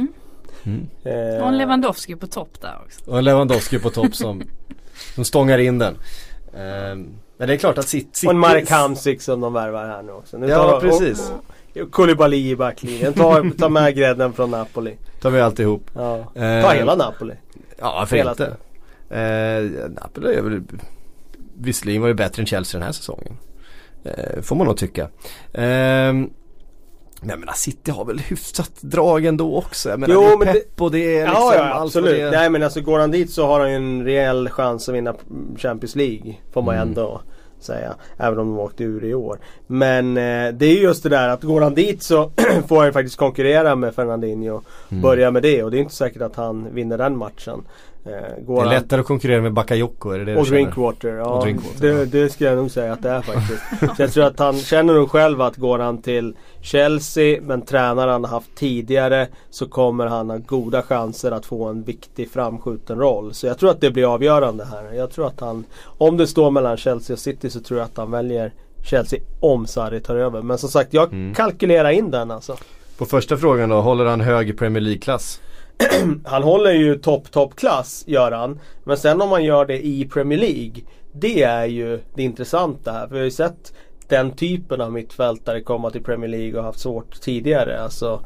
[0.64, 0.88] Mm.
[1.04, 3.12] Eh, Och en Lewandowski på topp där också.
[3.12, 4.44] Och en Lewandowski på topp som,
[5.16, 5.96] som stångar in den.
[6.58, 7.08] Ehm,
[7.38, 8.28] men det är klart att City...
[8.28, 10.38] och en Marek Hamsik som de värvar här nu också.
[10.38, 11.30] Nu Ja tar- precis.
[11.30, 11.44] Och, och
[11.92, 13.14] Koulibaly i backlinjen.
[13.14, 14.98] Ta, ta med grädden från Napoli.
[15.22, 15.92] Tar vi alltihop.
[15.94, 16.18] Ja.
[16.18, 17.34] Eh, Ta hela Napoli.
[17.80, 18.46] Ja varför Hela inte?
[19.10, 20.62] Eh, Napoli är väl
[21.60, 23.38] Visserligen var det bättre än Chelsea den här säsongen.
[24.04, 25.10] Eh, får man nog tycka.
[25.54, 26.30] Ehm,
[27.22, 29.90] men jag menar City har väl hyfsat drag ändå också.
[29.90, 32.16] Jag menar Jo, det är men pepp och det är liksom Ja, ja allt absolut.
[32.18, 32.32] det.
[32.32, 35.16] Nej men alltså går han dit så har han ju en rejäl chans att vinna
[35.58, 36.36] Champions League.
[36.54, 36.88] Får man Mm.
[36.88, 37.22] ändå
[37.60, 37.96] säga.
[38.18, 39.40] Även om de åkte ur i år.
[39.68, 42.32] Men eh, det är ju just det där att går han dit så
[42.68, 44.62] får han faktiskt konkurrera med Fernandinho.
[44.90, 45.02] Mm.
[45.02, 47.64] Börja med det och det är inte säkert att han vinner den matchen.
[48.08, 50.46] Eh, Det är lättare att konkurrera med Bakayoko, är det det och?
[50.46, 51.26] Drinkwater, ja.
[51.26, 52.06] Och Drinkwater, det, ja.
[52.06, 53.96] det skulle jag nog säga att det är faktiskt.
[53.98, 58.08] Så jag tror att han känner nog själv att går han till Chelsea men tränar
[58.08, 63.34] han haft tidigare så kommer han ha goda chanser att få en viktig framskjuten roll.
[63.34, 64.94] Så jag tror att det blir avgörande här.
[64.94, 65.64] Jag tror att han,
[65.98, 68.54] om det står mellan Chelsea och City så tror jag att han väljer
[68.86, 70.42] Chelsea om Sarri tar över.
[70.42, 71.34] Men som sagt, jag Mm.
[71.34, 72.56] kalkylerar in den alltså.
[72.98, 75.42] På första frågan då, håller han hög Premier League-klass?
[76.26, 78.60] Han håller ju topp, topp klass gör han.
[78.84, 80.84] Men sen om man gör det i Premier League.
[81.12, 83.08] Det är ju det intressanta här.
[83.08, 83.74] För vi har ju sett
[84.08, 87.82] den typen av mittfältare komma till Premier League och haft svårt tidigare.
[87.82, 88.22] Alltså,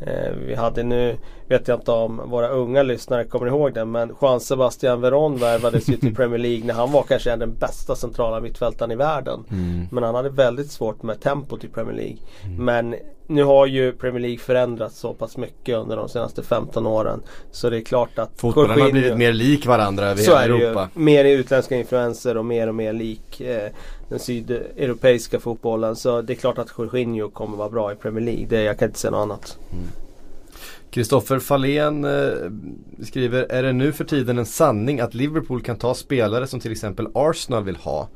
[0.00, 1.16] eh, vi hade nu,
[1.48, 5.88] vet jag inte om våra unga lyssnare kommer ihåg det, men Juan Sebastian Veron värvades
[5.88, 9.44] ju till Premier League när han var kanske den bästa centrala mittfältaren i världen.
[9.90, 12.18] Men han hade väldigt svårt med tempot i Premier League.
[12.58, 12.94] Men
[13.30, 17.22] nu har ju Premier League förändrats så pass mycket under de senaste 15 åren.
[17.50, 20.88] Så det är klart att Fotbollen har blivit mer lik varandra över hela Europa.
[20.94, 21.02] ju.
[21.02, 23.70] Mer utländska influenser och mer och mer lik eh,
[24.08, 25.96] den sydeuropeiska fotbollen.
[25.96, 28.46] Så det är klart att Jorginho kommer vara bra i Premier League.
[28.48, 29.58] Det, jag kan inte säga något annat.
[30.90, 32.30] Kristoffer Fahlén eh,
[33.04, 36.72] skriver, är det nu för tiden en sanning att Liverpool kan ta spelare som till
[36.72, 38.08] exempel Arsenal vill ha?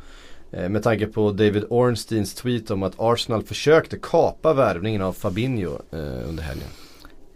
[0.53, 5.79] Eh, med tanke på David Ornsteins tweet om att Arsenal försökte kapa värvningen av Fabinho
[5.93, 6.69] eh, under helgen.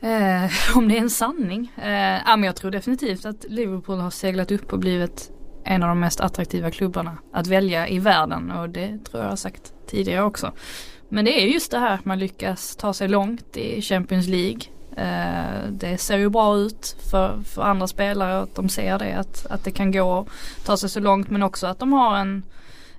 [0.00, 1.72] Eh, om det är en sanning.
[1.82, 5.30] Eh, ja, men jag tror definitivt att Liverpool har seglat upp och blivit
[5.64, 9.28] en av de mest attraktiva klubbarna att välja i världen och det tror jag jag
[9.28, 10.52] har sagt tidigare också.
[11.08, 14.60] Men det är just det här att man lyckas ta sig långt i Champions League.
[14.96, 19.46] Eh, det ser ju bra ut för, för andra spelare att de ser det att,
[19.46, 22.42] att det kan gå att ta sig så långt men också att de har en,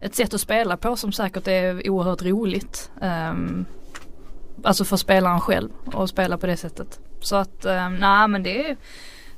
[0.02, 2.92] ett sätt att spela på som säkert är oerhört roligt.
[3.02, 3.66] Um,
[4.64, 7.00] Alltså för spelaren själv och spela på det sättet.
[7.22, 8.78] Så att um, nej men det är,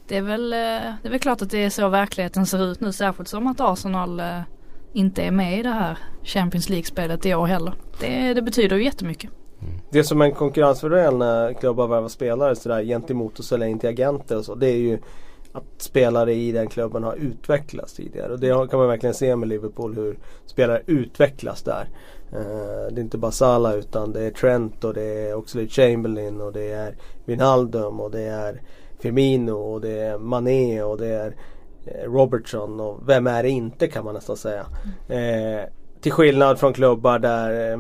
[0.08, 0.58] det är väl eh,
[1.02, 3.60] det är väl klart att det är så verkligheten ser ut nu särskilt som att
[3.60, 4.42] Arsenal uh,
[4.94, 7.74] inte är med i det här Champions League-spelet i år heller.
[8.00, 9.30] Det, det betyder ju jättemycket.
[9.62, 9.74] Mm.
[9.92, 13.90] Det som är en konkurrensfördel när klubbar värvar spelare sådär gentemot att sälja in till
[13.90, 14.56] agenter och så.
[14.56, 15.00] Det är ju
[15.52, 18.34] att spelare i den klubben har utvecklats tidigare.
[18.34, 21.90] Och det kan man verkligen se med Liverpool hur spelare utvecklas där.
[22.32, 26.42] Eh, det är inte bara Salah utan det är Trent och det är Oxlade Chamberlain
[26.42, 26.96] och det är
[27.26, 28.62] Wijnaldum och det är
[29.00, 31.36] Firmino och det är Mané och det är
[31.86, 34.66] eh, Robertson och vem är det inte kan man nästan säga.
[35.08, 35.70] Eh,
[36.02, 37.80] till skillnad från klubbar där eh,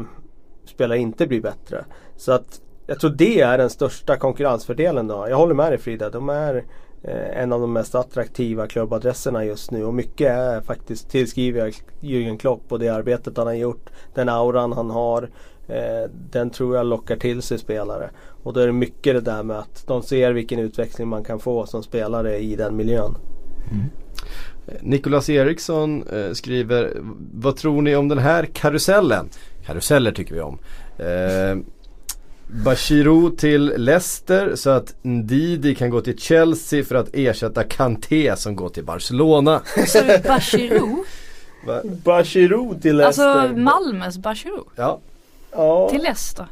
[0.65, 1.85] spelare inte blir bättre.
[2.15, 5.25] Så att jag tror det är den största konkurrensfördelen då.
[5.29, 6.09] Jag håller med dig Frida.
[6.09, 6.65] De är
[7.03, 11.73] Eh, en av de mest attraktiva klubbadresserna just nu och mycket är faktiskt tillskriver jag
[12.01, 13.89] Jürgen Klopp och det arbetet han har gjort.
[14.13, 15.29] Den auran han har.
[15.67, 18.09] Eh, den tror jag lockar till sig spelare.
[18.43, 21.39] Och då är det mycket det där med att de ser vilken utveckling man kan
[21.39, 23.15] få som spelare i den miljön.
[23.71, 23.85] Mm.
[24.81, 26.97] Nicolas Eriksson eh, skriver,
[27.33, 29.29] vad tror ni om den här karusellen?
[29.65, 30.59] Karuseller tycker vi om.
[30.97, 31.78] Eh,
[32.51, 38.55] Bashirou till Leicester så att Ndidi kan gå till Chelsea för att ersätta Kanté som
[38.55, 39.61] går till Barcelona.
[39.87, 41.03] Så Bachirou,
[41.65, 41.81] Va?
[42.03, 43.27] Bachirou till Leicester.
[43.29, 44.99] alltså Malmös Bachirou Ja,
[45.51, 45.89] ja.
[45.89, 46.45] till Leicester.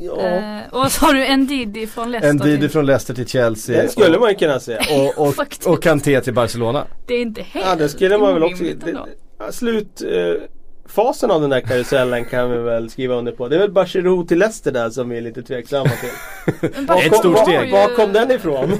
[0.00, 0.20] ja.
[0.20, 3.82] Eh, och så har du Ndidi från Leicester Ndidi från Leicester till Chelsea.
[3.82, 4.80] Det skulle och, man ju kunna säga.
[4.90, 5.66] och, och, Faktiskt.
[5.66, 6.86] och Kanté till Barcelona.
[7.06, 8.64] Det är inte helt Ja det skulle man väl också.
[8.64, 10.42] Det, slut eh,
[10.88, 13.48] fasen av den där karusellen kan vi väl skriva under på.
[13.48, 16.70] Det är väl Bachirou till Leicester där som vi är lite tveksamma till.
[16.74, 17.72] Men Var Ett stort steg.
[17.72, 18.70] Var kom den ifrån?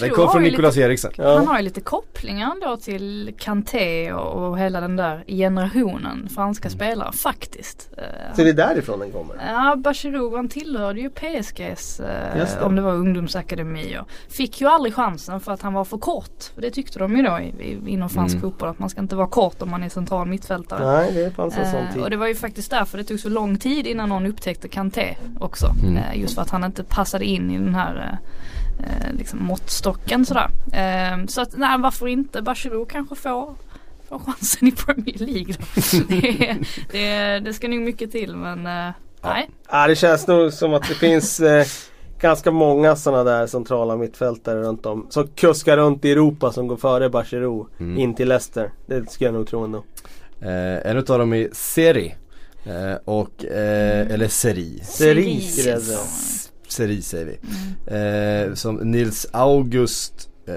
[0.00, 1.10] Den kom från ju Nicolas lite, Eriksson.
[1.16, 1.36] Ja.
[1.36, 6.66] Han har ju lite kopplingar ändå till Kanté och, och hela den där generationen franska
[6.68, 6.78] Mm.
[6.78, 7.88] spelare faktiskt.
[7.96, 9.36] Eh, Så det är därifrån den kommer?
[9.46, 12.62] Ja, Bachirou han tillhörde ju PSGs, eh, det.
[12.64, 16.44] om det var ungdomsakademi och fick ju aldrig chansen för att han var för kort.
[16.54, 17.38] För det tyckte de ju då
[17.86, 18.42] inom fransk Mm.
[18.50, 20.86] fotboll att man ska inte vara kort om man är central mittfältare.
[20.86, 22.02] Nej det fanns en sån Eh, tid.
[22.02, 25.14] och det var ju faktiskt därför det tog så lång tid innan någon upptäckte Kanté
[25.40, 25.74] också.
[25.82, 25.96] Mm.
[25.96, 28.18] Eh, just för att han inte passade in i den här
[28.80, 30.50] eh, liksom måttstocken sådär.
[31.26, 33.54] Så att nej varför inte Bachirou kanske får
[34.08, 35.98] får chansen i Premier League då.
[36.08, 36.56] det,
[36.92, 38.62] det, det ska nog mycket till men
[39.22, 39.50] nej.
[39.70, 41.66] Ja, det känns nog som att det finns eh,
[42.20, 45.06] ganska många sådana där centrala mittfältare runt om.
[45.10, 47.98] Som kuskar runt i Europa som går före Bachirou Mm.
[47.98, 48.70] in till Leicester.
[48.86, 49.84] Det skulle jag nog tro ändå.
[50.40, 52.14] Eh, en utav dem är Seri.
[52.64, 54.80] Eh, och, eh, eller Seri.
[54.84, 55.78] Seri säga.
[56.68, 57.38] Seri säger vi.
[58.48, 60.54] Eh, som Nils August eh,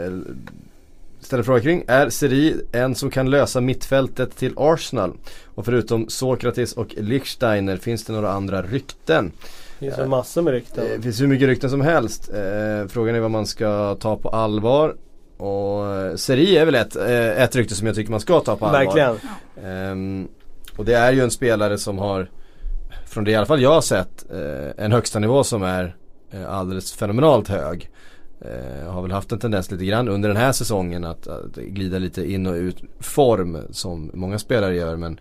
[1.22, 1.84] ställer fråga kring.
[1.88, 5.14] Är Seri en som kan lösa mittfältet till Arsenal?
[5.56, 9.32] Och förutom Sokratis och Lichsteiner finns det några andra rykten?
[9.80, 10.84] Det finns ju massor med rykten.
[10.86, 12.30] Eh, Det finns hur mycket rykten som helst.
[12.30, 14.96] Eh, frågan är vad man ska ta på allvar.
[15.40, 18.56] Och eh, Seri är väl ett, eh, ett rykte som jag tycker man ska ta
[18.56, 18.80] på allvar.
[18.80, 19.18] Verkligen.
[19.64, 20.28] Ehm,
[20.78, 22.30] och det är ju en spelare som har,
[23.08, 25.96] från det i alla fall jag har sett, eh, en högsta nivå som är
[26.48, 27.90] alldeles fenomenalt hög.
[28.42, 31.98] Eh, har väl haft en tendens lite grann under den här säsongen att, att glida
[31.98, 35.20] lite in och ut form som många spelare gör men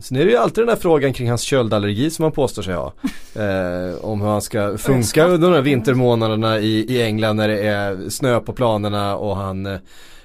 [0.00, 2.74] Sen är det ju alltid den här frågan kring hans köldallergi som han påstår sig
[2.74, 2.92] ha.
[3.36, 7.58] Eh, om hur han ska funka under de här vintermånaderna i, i England när det
[7.58, 9.78] är snö på planerna och han eh,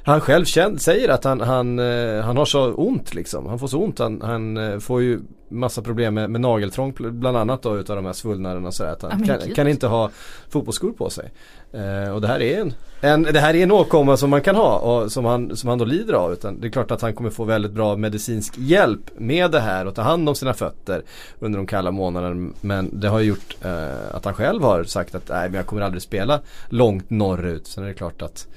[0.03, 3.45] han själv känd, säger att han, han, eh, han har så ont liksom.
[3.45, 3.99] Han får så ont.
[3.99, 5.19] Han, han eh, får ju
[5.51, 8.91] massa problem med, med nageltrång bland annat då utav de här svullnaderna och sådär.
[8.91, 10.09] Att han kan, kan inte ha
[10.49, 11.31] fotbollsskor på sig.
[11.73, 14.55] Eh, och det här är en, en, det här är en åkomma som man kan
[14.55, 16.33] ha och som han, som han då lider av.
[16.33, 19.85] Utan det är klart att han kommer få väldigt bra medicinsk hjälp med det här
[19.87, 21.03] och ta hand om sina fötter
[21.39, 22.51] under de kalla månaderna.
[22.61, 25.81] Men det har gjort eh, att han själv har sagt att nej men jag kommer
[25.81, 27.67] aldrig spela långt norrut.
[27.67, 28.47] Sen är det klart att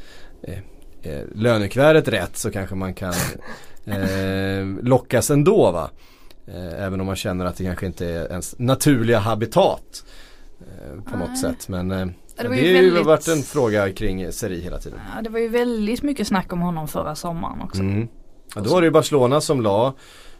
[0.43, 0.59] eh,
[1.03, 3.15] eh, lönekuvertet rätt så kanske man kan
[3.85, 5.91] eh, lockas ändå va.
[6.47, 10.05] Eh, även om man känner att det kanske inte är ens naturliga habitat.
[10.61, 11.37] Eh, på något Nej.
[11.39, 11.69] sätt.
[11.69, 14.99] Men eh, det det, har ju ju väldigt- varit en fråga kring Seri hela tiden.
[15.17, 17.81] Ja, det var ju väldigt mycket snack om honom förra sommaren också.
[17.81, 18.09] Mm.
[18.55, 19.95] Ja, då var det ju Barcelona som la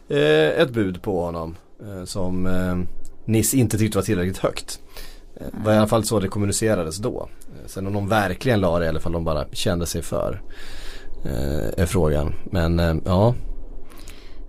[0.09, 1.55] eh, ett bud på honom.
[1.83, 2.77] Eh, som eh,
[3.25, 4.79] Niss inte tyckte var tillräckligt högt.
[5.37, 7.29] Eh, var i alla fall så det kommunicerades då.
[7.65, 10.41] Sen om de verkligen la det eller om de bara kände sig för.
[11.77, 12.33] Är frågan.
[12.51, 13.35] Men ja.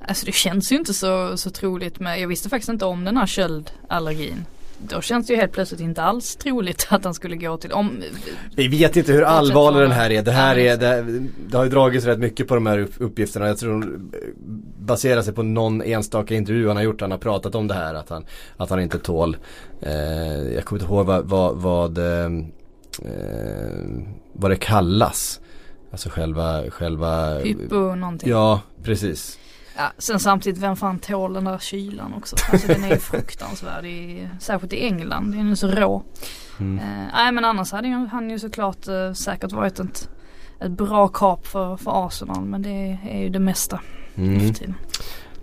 [0.08, 3.16] Alltså det känns ju inte så, så troligt med, jag visste faktiskt inte om den
[3.16, 4.44] här köldallergin.
[4.78, 8.02] Då känns det ju helt plötsligt inte alls troligt att han skulle gå till, om,
[8.56, 10.22] Vi vet inte hur allvarlig den här är.
[10.22, 11.04] Det här är, det,
[11.48, 13.46] det har ju dragits rätt mycket på de här upp- uppgifterna.
[13.46, 14.18] Jag tror de eh,
[14.78, 17.00] baserar sig på någon enstaka intervju han har gjort.
[17.00, 18.24] Han har pratat om det här att han,
[18.56, 19.36] att han inte tål.
[19.80, 19.92] Eh,
[20.54, 22.24] jag kommer inte ihåg vad, vad, vad, eh,
[23.04, 23.86] eh,
[24.32, 25.40] vad det kallas.
[25.90, 28.30] Alltså själva, själva hypo någonting.
[28.30, 29.38] Ja, precis.
[29.76, 32.36] Ja, sen samtidigt, vem fan tål den där kylan också?
[32.52, 35.32] Alltså den är ju fruktansvärd, i, särskilt i England.
[35.32, 36.02] Den är så rå.
[36.60, 36.78] Mm.
[36.78, 40.08] Eh, nej men annars hade ju, han ju såklart eh, säkert varit ett,
[40.60, 42.44] ett bra kap för, för Arsenal.
[42.44, 43.80] Men det är ju det mesta
[44.18, 44.54] Mm.
[44.54, 44.74] för.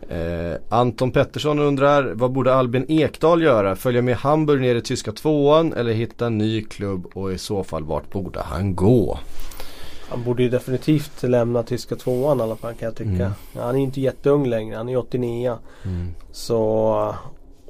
[0.10, 3.76] Eh, Anton Pettersson undrar vad borde Albin Ekdal göra?
[3.76, 7.64] Följa med Hamburg ner i tyska tvåan eller hitta en ny klubb och i så
[7.64, 9.20] fall vart borde han gå?
[10.14, 13.10] Han borde ju definitivt lämna tyska tvåan i alla fall kan jag tycka.
[13.10, 13.32] Mm.
[13.56, 14.76] Han är inte jätteung längre.
[14.76, 15.58] Han är 89.
[16.32, 17.16] Så uh,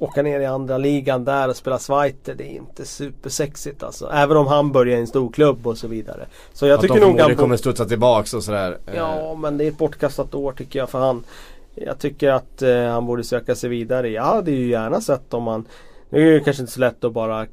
[0.04, 4.10] åka ner i andra ligan där och spela Zweite det är inte supersexigt alltså.
[4.12, 6.26] Även om Hamburg är en stor klubb och så vidare.
[6.52, 8.78] Så jag att tycker de nog han kommer studsa tillbaks och sådär.
[8.86, 11.24] Eh, Ja men det är ett bortkastat år tycker jag för han.
[11.74, 14.08] Jag tycker att eh, han borde söka sig vidare.
[14.08, 15.64] Jag hade ju gärna sett om han
[16.10, 17.46] Nu är det kanske inte så lätt att bara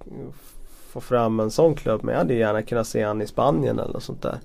[0.92, 3.94] få fram en sån klubb men jag hade gärna kunnat se han i Spanien eller
[3.94, 4.40] något sånt där.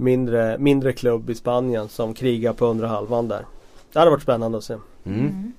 [0.00, 3.44] Mindre, mindre klubb i Spanien som krigar på undre halvan där.
[3.92, 4.76] Det hade varit spännande att se.
[5.06, 5.52] Mm.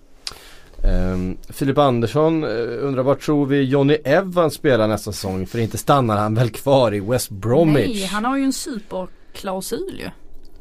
[0.84, 2.50] Ehm, Filip Andersson eh,
[2.82, 5.48] undrar vart tror vi Johnny Evans spelar nästa säsong?
[5.48, 8.00] För inte stannar han väl kvar i West Bromwich?
[8.00, 10.10] Nej, han har ju en superklausul ju.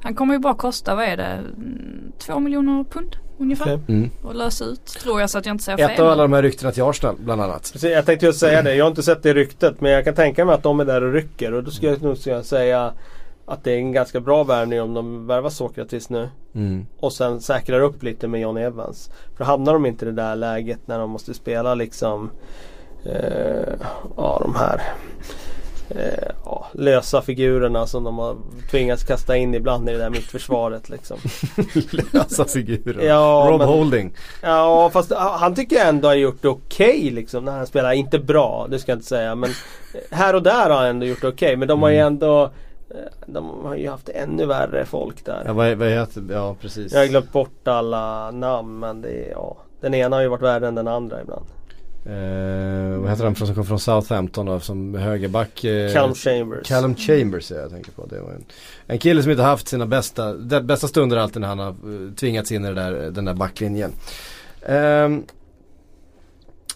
[0.02, 3.74] Han kommer ju bara kosta, vad är det, mm, två miljoner pund ungefär.
[3.74, 3.94] Okej.
[3.96, 4.10] Mm.
[4.22, 5.90] Och lösa ut, tror jag så att jag inte säger fel.
[5.90, 7.70] Ett av alla de här ryktena till Arsenal bland annat.
[7.72, 8.74] Precis, jag tänkte just säga det.
[8.74, 11.02] Jag har inte sett det ryktet men jag kan tänka mig att de är där
[11.02, 11.54] och rycker.
[11.54, 12.92] Och då skulle jag nog säga
[13.50, 16.28] att det är en ganska bra värvning om de värvar Sokratis nu.
[16.54, 16.86] Mm.
[17.00, 19.10] Och sen säkrar upp lite med Johnny Evans.
[19.36, 22.30] För hamnar de inte i det där läget när de måste spela liksom
[23.04, 23.74] eh,
[24.16, 24.82] Ja de här
[25.90, 28.36] eh, ja, lösa figurerna som de har
[28.70, 31.18] tvingats kasta in ibland i det där mittförsvaret liksom.
[32.12, 33.06] Lösa figurer.
[33.06, 34.12] Ja, Rob men- Holding.
[34.42, 37.92] Ja fast han tycker jag ändå har gjort det okej liksom när han spelar.
[37.92, 39.34] Inte bra, det ska jag inte säga.
[39.34, 39.50] Men
[40.10, 41.56] här och där har han ändå gjort det okej.
[41.56, 42.50] Men de har ju ändå eh,
[43.26, 45.42] De har ju haft ännu värre folk där.
[45.46, 46.92] Ja, vad, vad heter Ja, precis.
[46.92, 50.42] Jag har glömt bort alla namn men det är, ja Den ena har ju varit
[50.42, 51.46] värre än den andra ibland.
[52.04, 55.64] Eh, vad heter han som kom från Southampton då som högerback?
[55.64, 56.68] Eh, Callum Chambers.
[56.68, 58.06] Callum Chambers är jag tänker på.
[58.06, 58.44] Det var en,
[58.86, 62.14] en kille som inte haft sina bästa, de, bästa stunder alltid när han har eh,
[62.14, 63.92] tvingats in i där, den där backlinjen.
[64.66, 65.24] Ehm,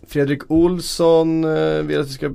[0.08, 2.28] Fredrik Olsson eh, vill att vi ska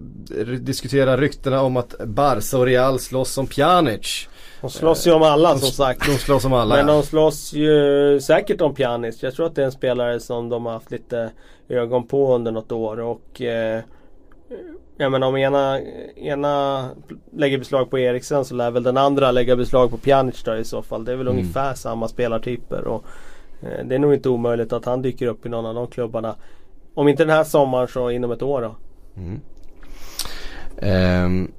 [0.60, 4.28] diskutera ryktena om att Barca och Real slåss om Pjanic.
[4.62, 6.06] De slåss ju om alla som sagt.
[6.06, 6.76] De slåss om alla.
[6.76, 9.24] Men de slåss ju säkert om Pjanic.
[9.24, 11.32] Jag tror att det är en spelare som de har haft lite
[11.70, 13.00] ögon på under något år.
[13.00, 13.82] Och eh,
[14.98, 15.80] jag menar om ena,
[16.16, 16.86] ena
[17.32, 20.64] lägger beslag på Eriksen så lär väl den andra lägga beslag på Pjanic då i
[20.64, 21.06] så fall.
[21.06, 21.40] Det är väl Mm.
[21.40, 22.88] ungefär samma spelartyper.
[22.88, 23.04] Och,
[23.62, 26.36] eh, det är nog inte omöjligt att han dyker upp i någon av de klubbarna.
[27.00, 28.76] Om inte den här sommaren så inom ett år då.
[29.18, 29.40] Mm.
[30.82, 31.52] Ehm,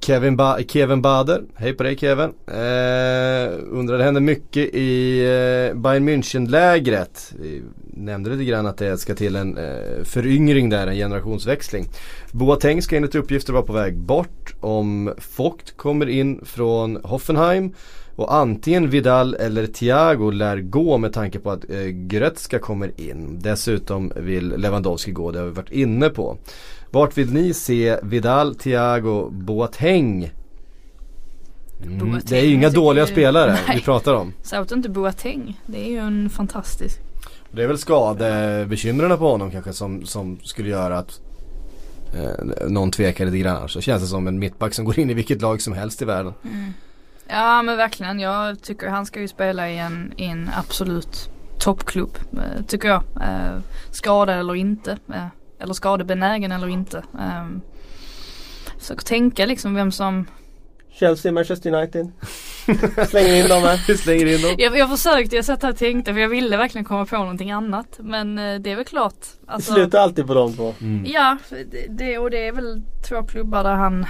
[0.00, 2.32] Kevin, ba- Kevin Bader, hej på dig Kevin.
[2.48, 7.34] Uh, undrar det händer mycket i uh, Bayern München-lägret.
[7.40, 11.86] Vi nämnde lite grann att det ska till en uh, föryngring där, en generationsväxling.
[12.32, 17.72] Boateng ska enligt uppgifter vara på väg bort om Vogt kommer in från Hoffenheim.
[18.16, 23.38] Och antingen Vidal eller Thiago lär gå med tanke på att uh, Goretzka kommer in.
[23.42, 26.36] Dessutom vill Lewandowski gå, det har vi varit inne på.
[26.90, 30.30] Vart vill ni se Vidal, Thiago, Boateng?
[31.82, 33.76] Mm, Boateng, det är ju inga dåliga spelare Nej.
[33.76, 34.32] vi pratar om.
[34.42, 35.60] Särskilt inte Boateng.
[35.66, 37.00] Det är ju en fantastisk.
[37.52, 41.20] Det är väl skadebekymren på honom kanske som, som skulle göra att
[42.14, 43.68] eh, någon tvekar lite grann.
[43.68, 46.04] Så känns det som en mittback som går in i vilket lag som helst i
[46.04, 46.32] världen.
[47.28, 48.20] Ja men verkligen.
[48.20, 52.18] Jag tycker han ska ju spela i en, i en absolut toppklubb.
[52.32, 53.02] Eh, tycker jag.
[53.22, 53.58] Eh,
[53.90, 54.98] skadad eller inte.
[55.08, 55.26] Eh,
[55.58, 56.98] eller skadebenägen eller inte.
[56.98, 57.46] Eh,
[58.78, 60.26] försöker tänka liksom vem som
[60.92, 62.12] Chelsea, Manchester United.
[63.08, 63.94] Slänger in dem här.
[63.96, 64.54] Slänger in dem.
[64.58, 67.50] Jag, jag försökte, jag satt här och tänkte för jag ville verkligen komma på någonting
[67.50, 67.86] annat.
[67.98, 69.20] Men eh, det är väl klart.
[69.20, 70.74] Det Alltså, slutar alltid på de två.
[70.80, 71.04] Mm.
[71.06, 74.06] Ja, det, det, och det är väl två klubbar där han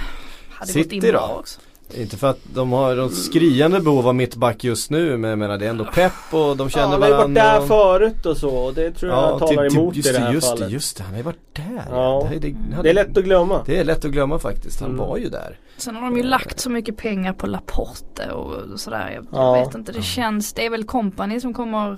[0.49, 1.11] hade gått City in då?
[1.11, 1.59] bra också.
[1.97, 5.57] Inte för att de har de skriande behov av mittback just nu men jag menar
[5.57, 7.43] det är ändå pepp och de Ja, känner han har ju varit varandra.
[7.43, 8.49] där och- förut och så.
[8.49, 10.67] Och det tror jag talar typ- emot just i det här just fallet.
[10.67, 11.83] Det, just det, han har ju varit där.
[11.91, 12.27] Ja.
[12.31, 13.61] Det, det, Det är lätt att glömma.
[13.65, 14.79] det är lätt att glömma faktiskt.
[14.81, 15.07] Han Mm.
[15.07, 15.57] var ju där.
[15.77, 19.11] Sen har de ju lagt så mycket pengar på Laporte och sådär.
[19.15, 19.57] Jag, Ja.
[19.57, 21.97] jag vet inte, det känns, det är väl company som kommer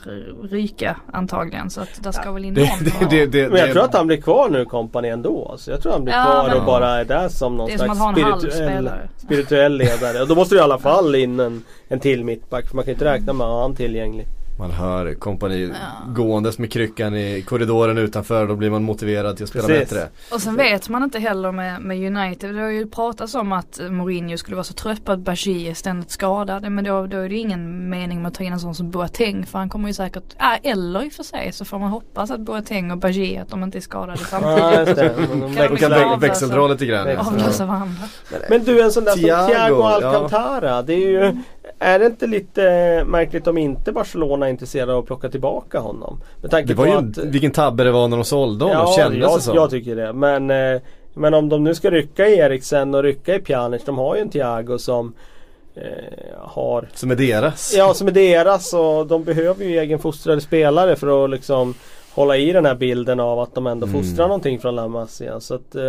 [0.50, 1.70] ryka antagligen.
[1.70, 2.70] Så att där ska väl in Det, någon.
[2.84, 5.48] det, det, det, Men jag det- tror att han blir kvar nu kompani ändå.
[5.52, 5.72] Alltså.
[5.72, 7.78] Jag tror han blir Ja, kvar men- och bara är där som någon Det är
[7.78, 9.10] som slags att ha en halv spelare.
[9.18, 10.22] spirituell ledare.
[10.22, 12.68] Och då måste du i alla fall in en, en till mittback.
[12.68, 14.28] För man kan ju inte räkna med att ha han tillgänglig.
[14.60, 16.12] Man hör kompani Ja.
[16.14, 18.48] gåendes med kryckan i korridoren utanför.
[18.48, 19.90] Då blir man motiverad till att spela Precis.
[19.90, 20.08] bättre.
[20.32, 22.56] Och sen vet man inte heller med, med United.
[22.56, 25.74] Det har ju pratats om att Mourinho skulle vara så trött på att Bajie är
[25.74, 26.72] ständigt skadad.
[26.72, 28.92] Men då, då är det ju ingen mening med att ta in en sån som
[28.92, 29.46] Boateng.
[29.46, 32.32] För han kommer ju säkert, ja, eller i och för sig så får man hoppas
[32.32, 34.88] att Boateng och Bajie att de inte är skadade Ja, samtidigt.
[34.88, 35.14] just det.
[35.30, 35.78] Men de Kan De växlar.
[35.90, 36.16] kan avlösa.
[36.16, 37.08] vä- växeldra lite grann.
[37.10, 37.20] ja.
[37.28, 38.04] Avlösa varandra.
[38.50, 39.96] Men du en sån där Thiago, som Thiago ja.
[39.96, 40.82] Alcantara.
[40.82, 41.38] Det är ju
[41.80, 42.62] Är det inte lite
[43.08, 46.22] märkligt om inte Barcelona är intresserade av att plocka tillbaka honom?
[46.42, 48.80] Med tanke Det var på ju att, vilken tabbe det var när de sålde honom
[48.88, 49.56] Ja, kändes jag, det som.
[49.56, 50.14] jag tycker det.
[50.14, 50.82] Men, eh,
[51.14, 53.84] men om de nu ska rycka i Eriksen och rycka i Pjanic.
[53.86, 55.14] De har ju en Thiago som
[55.76, 55.82] eh,
[56.38, 57.74] har Som är deras.
[57.78, 61.74] Ja, som är deras och de behöver ju egenfostrade spelare för att liksom
[62.14, 64.02] hålla i den här bilden av att de ändå Mm.
[64.04, 65.40] fostrar någonting från La Masia.
[65.40, 65.76] Så att...
[65.76, 65.84] Eh,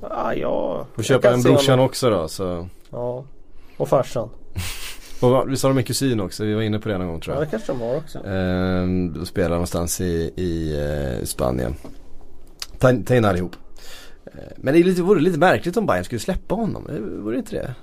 [0.00, 2.28] ja, ja, Får jag köpa kan en brorsan också då.
[2.28, 2.68] Så.
[2.90, 3.24] Ja.
[3.76, 4.28] Och farsan.
[5.20, 6.44] Och visst har de en kusin också?
[6.44, 7.46] Vi var inne på det någon gång tror Ja, jag.
[7.46, 8.26] det kanske de har också.
[8.26, 10.78] Ehm, då spelar någonstans i, i
[11.20, 11.74] eh, Spanien.
[12.78, 13.52] Ta, ta in allihop.
[14.26, 16.86] Eh, Men det är lite, vore lite märkligt om Bayern skulle släppa honom.
[16.88, 17.74] Eh, Vore det inte det?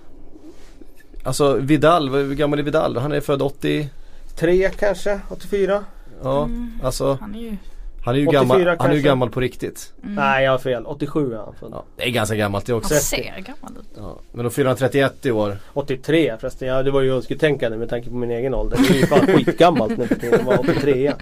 [1.24, 2.98] Alltså Vidal, vad- hur gammal är Vidal?
[2.98, 3.90] Han är född 80?
[4.36, 5.20] Tre kanske?
[5.30, 5.84] 84?
[6.24, 6.72] Ja, Mm.
[6.84, 7.58] alltså Han är ju,
[8.04, 9.94] han är ju 84 gammal, han är ju gammal på riktigt.
[10.04, 10.86] mm, Nej, jag har fel.
[10.86, 11.70] 87 är han född.
[11.72, 12.94] Ja, det är ganska gammalt det också.
[12.94, 13.88] han ser gammal ut.
[13.98, 15.58] Ja, men då fyller han 31 i år.
[15.74, 16.68] 83 förresten.
[16.68, 18.78] Ja, det var ju önsketänkande med tanke på min egen ålder.
[18.88, 20.40] Det är ju fan skitgammalt nu för tiden.
[20.40, 21.14] att vara 83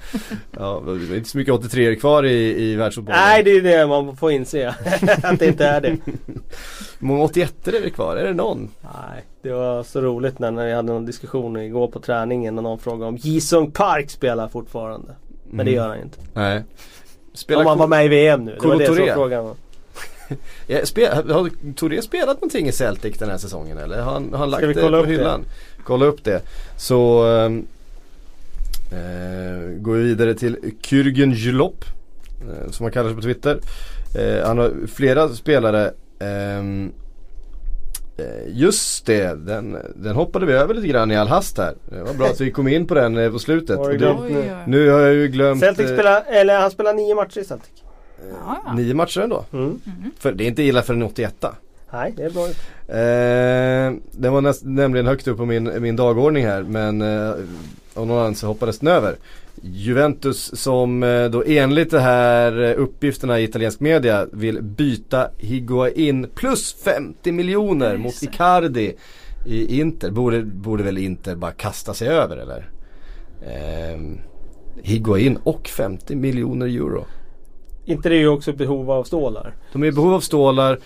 [0.52, 3.22] Ja, det är inte så mycket 83 kvar i, i världsfotbollen.
[3.22, 4.68] Nej, det är det man får inse.
[5.24, 5.98] att det inte är det.
[7.00, 8.16] Hur många 81 är det kvar?
[8.16, 8.70] Är det någon?
[8.82, 12.80] Nej, det var så roligt när vi hade någon diskussion igår på träningen och någon
[12.80, 15.16] frågade om Jisung Park spelar fortfarande.
[15.52, 15.84] Men det Mm.
[15.84, 16.18] gör han inte.
[16.34, 16.64] Nej.
[17.56, 18.58] Om han var med i VM nu.
[18.62, 19.56] Det var det som frågan var.
[20.86, 24.02] Spel, har Touré spelat någonting i Celtic den här säsongen eller?
[24.02, 25.12] Har han, har han lagt det på upp det?
[25.12, 25.46] hyllan?
[25.84, 26.42] Kolla upp det.
[26.78, 27.66] Så ehm,
[28.92, 31.86] eh, går vi vidare till Kürgen Julop.
[32.42, 33.60] Eh, som han kallar sig på Twitter.
[34.16, 35.92] Eh, han har flera spelare.
[38.20, 41.76] Eh, Just det, den, den hoppade vi över lite grann i all hast här.
[41.86, 43.80] Det var bra att vi kom in på den eh, på slutet.
[43.84, 44.16] Du
[44.68, 47.72] nu har jag ju glömt Celtic eh, spelar, eller han spelar nio matcher i Celtic.
[48.46, 48.74] Ja, ja.
[48.74, 49.46] Nio matcher ändå.
[49.54, 49.80] Mm.
[50.20, 51.46] För det är inte illa för en 81
[51.92, 52.48] Nej, det är bra.
[52.48, 57.30] Eh, den var näst, nämligen högt upp på min, min dagordning här men eh,
[57.94, 59.16] av någon anledning så hoppades den över.
[59.64, 66.28] Juventus som eh, då enligt de här eh, uppgifterna i italiensk media vill byta Higuain
[66.36, 68.24] plus 50 miljoner mot.
[68.24, 68.94] Icardi
[69.46, 70.12] i Inter.
[70.12, 72.70] Borde, borde väl Inter bara kasta sig över eller?
[73.42, 74.00] Eh,
[74.84, 77.06] Higuain och 50 miljoner euro.
[77.86, 79.56] Inte det är ju också behov av stålar.
[79.74, 80.80] De är i behov av stålar.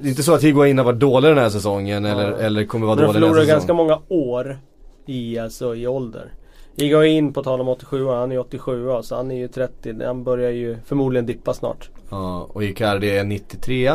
[0.00, 2.36] Det är inte så att Higuain har varit dålig den här säsongen eller, Ja.
[2.36, 3.54] eller kommer vara Men de dålig nästa förlorar säsong.
[3.54, 4.58] ganska många år
[5.06, 6.32] i, alltså, i ålder.
[6.76, 10.04] Gick in på tal om 87 han är 87 så han är ju 30.
[10.04, 11.90] Han börjar ju förmodligen dippa snart.
[12.10, 13.92] Ja, och Icardi är 93.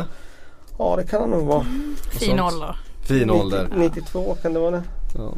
[0.78, 1.64] Ja det kan han nog vara.
[2.12, 2.54] Fin sånt.
[2.54, 2.76] ålder.
[3.08, 3.68] Fin ålder.
[3.76, 4.84] 92 kan det vara det?
[5.16, 5.34] Ja.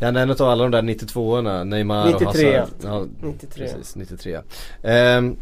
[0.00, 2.26] Ja, en av alla de där 92orna, Neymar 93.
[2.26, 2.74] och Hazard.
[2.84, 3.64] Ja, 93.
[3.68, 4.38] precis, 93.
[4.82, 5.36] Ehm,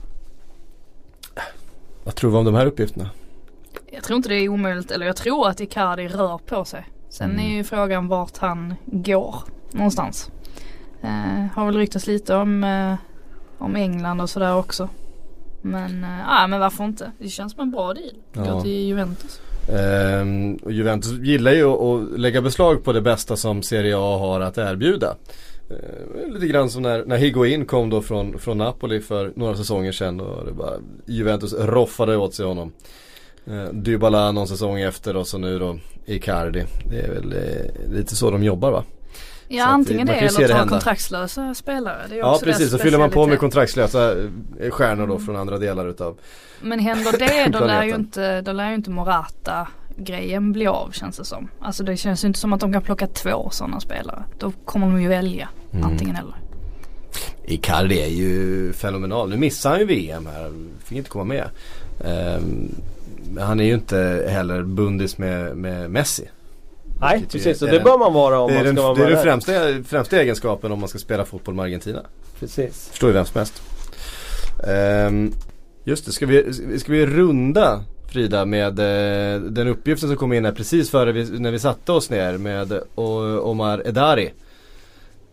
[2.04, 3.10] vad tror vi om de här uppgifterna?
[3.90, 6.86] Jag tror inte det är omöjligt, eller jag tror att Icardi rör på sig.
[7.08, 7.46] Sen Mm.
[7.46, 9.34] är ju frågan vart han går
[9.70, 10.30] någonstans.
[11.04, 12.94] Eh, har väl ryktats lite om, eh,
[13.58, 14.88] om England och sådär också.
[15.62, 17.12] Men, eh, men varför inte?
[17.18, 18.14] Det känns som en bra deal.
[18.34, 18.62] Gå Ja.
[18.62, 19.40] till Juventus.
[19.68, 24.40] Ehm, och Juventus gillar ju att, lägga beslag på det bästa som Serie A har
[24.40, 25.16] att erbjuda.
[25.70, 29.92] Ehm, lite grann som när, när Higuain kom då från, från Napoli för några säsonger
[29.92, 30.74] sedan och det bara,
[31.06, 32.72] Juventus roffade åt sig honom.
[33.46, 36.64] Ehm, Dybala någon säsong efter och så nu då Icardi.
[36.90, 38.84] Det är väl eh, lite så de jobbar va?
[39.48, 42.02] Ja antingen man det eller det ta kontraktslösa spelare.
[42.08, 44.12] Det är Ja precis, så fyller man på med kontraktslösa
[44.60, 46.18] eh, stjärnor då från andra delar utav
[46.62, 50.90] Men händer det då lär ju inte, då lär ju inte Morata grejen bli av
[50.92, 51.48] känns det som.
[51.60, 54.24] Alltså det känns ju inte som att de kan plocka två sådana spelare.
[54.38, 55.86] Då kommer de ju välja Mm.
[55.86, 56.34] antingen eller.
[57.44, 59.30] Icardi är ju fenomenal.
[59.30, 60.52] Nu missar han ju VM här.
[60.84, 61.48] Fick inte komma med.
[63.32, 66.28] Men han är ju inte heller bundis med, med Messi.
[67.04, 69.04] Nej precis, och det den- bör man vara om man den, ska vara det är
[69.04, 69.52] med den främsta,
[69.88, 72.02] främsta egenskapen om man ska spela fotboll med Argentina.
[72.40, 72.88] Precis.
[72.90, 73.62] Förstår ju vem som helst.
[74.68, 75.32] Ehm,
[75.84, 77.82] just det, ska vi, ska vi runda
[78.12, 81.92] Frida med eh, den uppgiften som kom in här precis före vi, när vi satte
[81.92, 84.32] oss ner med Omar Edari.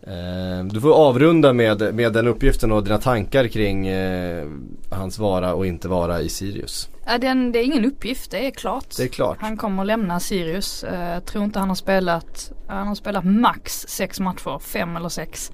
[0.06, 4.46] Ehm, du får avrunda med, med den uppgiften och dina tankar kring eh,
[4.90, 6.88] hans vara och inte vara i Sirius.
[7.06, 8.96] Ja, den, det är ingen uppgift, det är klart.
[8.96, 9.36] Det är klart.
[9.40, 10.84] Han kommer att lämna Sirius.
[10.84, 15.08] Eh, Jag tror inte han har spelat, han har spelat max sex matcher, fem eller
[15.08, 15.52] sex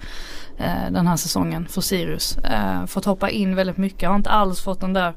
[0.59, 2.37] eh, den här säsongen för Sirius.
[2.39, 5.15] Eh, Fått hoppa in väldigt mycket, har inte alls fått den där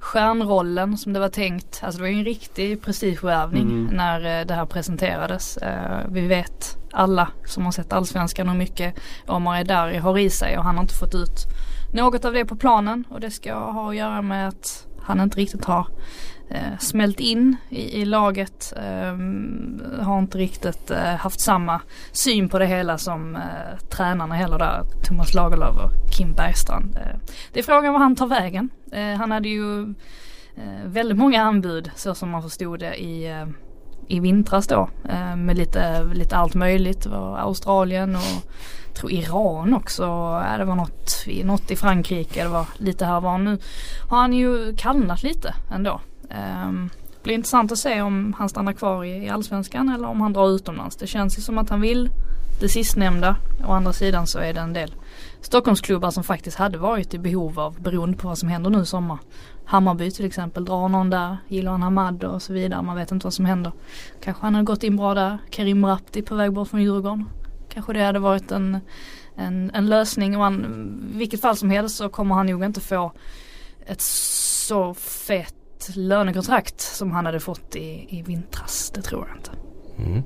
[0.00, 1.80] stjärnrollen som det var tänkt.
[1.84, 3.84] Alltså det var ju en riktig prestigevärvning Mm.
[3.96, 5.56] när eh, det här presenterades.
[5.56, 8.94] Eh, Vi vet alla som har sett Allsvenskan hur mycket
[9.26, 11.46] Omar Edari har i sig och han har inte fått ut
[11.94, 15.38] något av det på planen och det ska ha att göra med att han inte
[15.38, 15.86] riktigt har
[16.50, 18.72] eh, smält in i, i laget.
[18.76, 19.16] Eh,
[20.04, 21.80] har inte riktigt eh, haft samma
[22.12, 26.96] syn på det hela som eh, tränarna heller där, Thomas Lagerlöf och Kim Bergstrand.
[26.96, 27.18] Eh,
[27.52, 28.70] det är frågan var han tar vägen.
[28.92, 29.82] Eh, han hade ju
[30.56, 33.46] eh, väldigt många anbud så som man förstod det i eh,
[34.08, 37.02] i vintras då eh, med lite, lite allt möjligt.
[37.02, 38.22] Det var Australien och
[38.86, 40.02] jag tror Iran också.
[40.02, 42.42] Ja, det var något, i- något i Frankrike.
[42.42, 43.58] Det var lite här var nu.
[44.08, 46.00] Har han ju kallnat lite ändå.
[46.30, 50.20] Um, det blir intressant att se om han stannar kvar i, i Allsvenskan eller om
[50.20, 50.96] han drar utomlands.
[50.96, 52.10] Det känns ju som att han vill
[52.60, 53.36] det sistnämnda.
[53.66, 54.94] Å andra sidan så är det en del
[55.40, 58.86] Stockholmsklubbar som faktiskt hade varit i behov av beroende på vad som händer nu i
[58.86, 59.18] sommar.
[59.64, 62.82] Hammarby till exempel drar någon där, Ilan Hamad och så vidare.
[62.82, 63.72] Man vet inte vad som händer.
[64.20, 65.38] Kanske han hade gått in bra där.
[65.50, 67.28] Karim Rapti på väg bort från Djurgården.
[67.68, 68.80] Kanske det hade varit en,
[69.36, 70.36] en, en lösning.
[70.36, 70.64] Och han,
[71.14, 73.12] I vilket fall som helst så kommer han nog inte få
[73.86, 74.94] ett så
[75.94, 78.92] lönekontrakt som han hade fått i, i vintras.
[78.94, 79.50] Det tror jag inte.
[79.98, 80.22] Mm.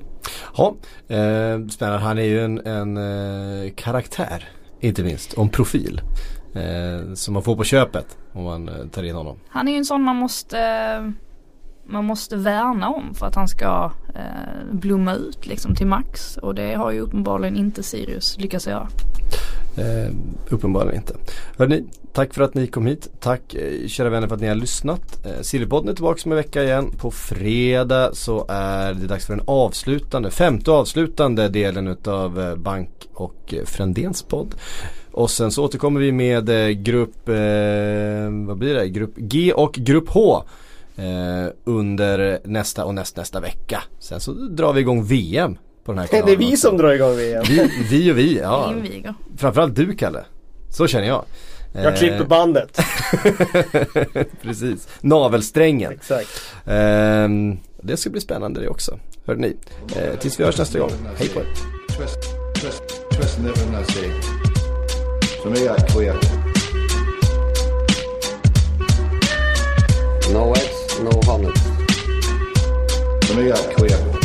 [0.57, 0.75] Ja,
[1.07, 1.99] eh, spännande.
[1.99, 4.49] Han är ju en, en eh, karaktär.
[4.79, 5.33] Inte minst.
[5.33, 6.01] Och en profil.
[6.55, 9.39] Eh, som man får på köpet om man eh, tar in honom.
[9.49, 10.57] Han är ju en sån man måste
[11.85, 16.37] man måste värna om för att han ska eh, blomma ut liksom till max.
[16.37, 18.87] Och det har ju uppenbarligen inte Sirius lyckats göra.
[19.77, 20.11] Eh,
[20.49, 21.15] uppenbarligen inte.
[21.57, 21.83] Hörrni,
[22.13, 23.09] tack för att ni kom hit.
[23.19, 25.25] Tack eh, kära vänner för att ni har lyssnat.
[25.25, 26.91] Eh, Silverpodden är tillbaka om en vecka igen.
[26.97, 32.89] På fredag så är det dags för den avslutande, femte avslutande delen utav eh, Bank
[33.13, 34.55] och eh, Frändéns podd.
[35.11, 38.89] Och sen så återkommer vi med eh, grupp, eh, vad blir det?
[38.89, 40.43] Grupp G och grupp H.
[40.97, 43.83] Eh, under nästa och näst, nästa vecka.
[43.99, 46.25] Sen så drar vi igång VM på den här kanalen.
[46.27, 46.67] Det är vi också.
[46.67, 47.43] som drar igång VM.
[47.47, 48.73] vi, vi och vi, ja.
[49.37, 50.25] Framförallt du Kalle.
[50.69, 51.25] Så känner jag.
[51.73, 52.79] Jag Eh, klipper bandet.
[54.41, 55.91] Precis, navelsträngen.
[55.91, 56.41] Exakt.
[56.65, 58.99] Ehm, det ska bli spännande det också.
[59.25, 59.55] Hörde ni.
[59.95, 60.91] Eh, tills vi hörs nästa gång.
[61.17, 61.45] Hej på er.
[65.45, 66.15] Är queer.
[70.33, 71.51] No eggs, no honey.
[73.27, 74.24] Som är jag queer.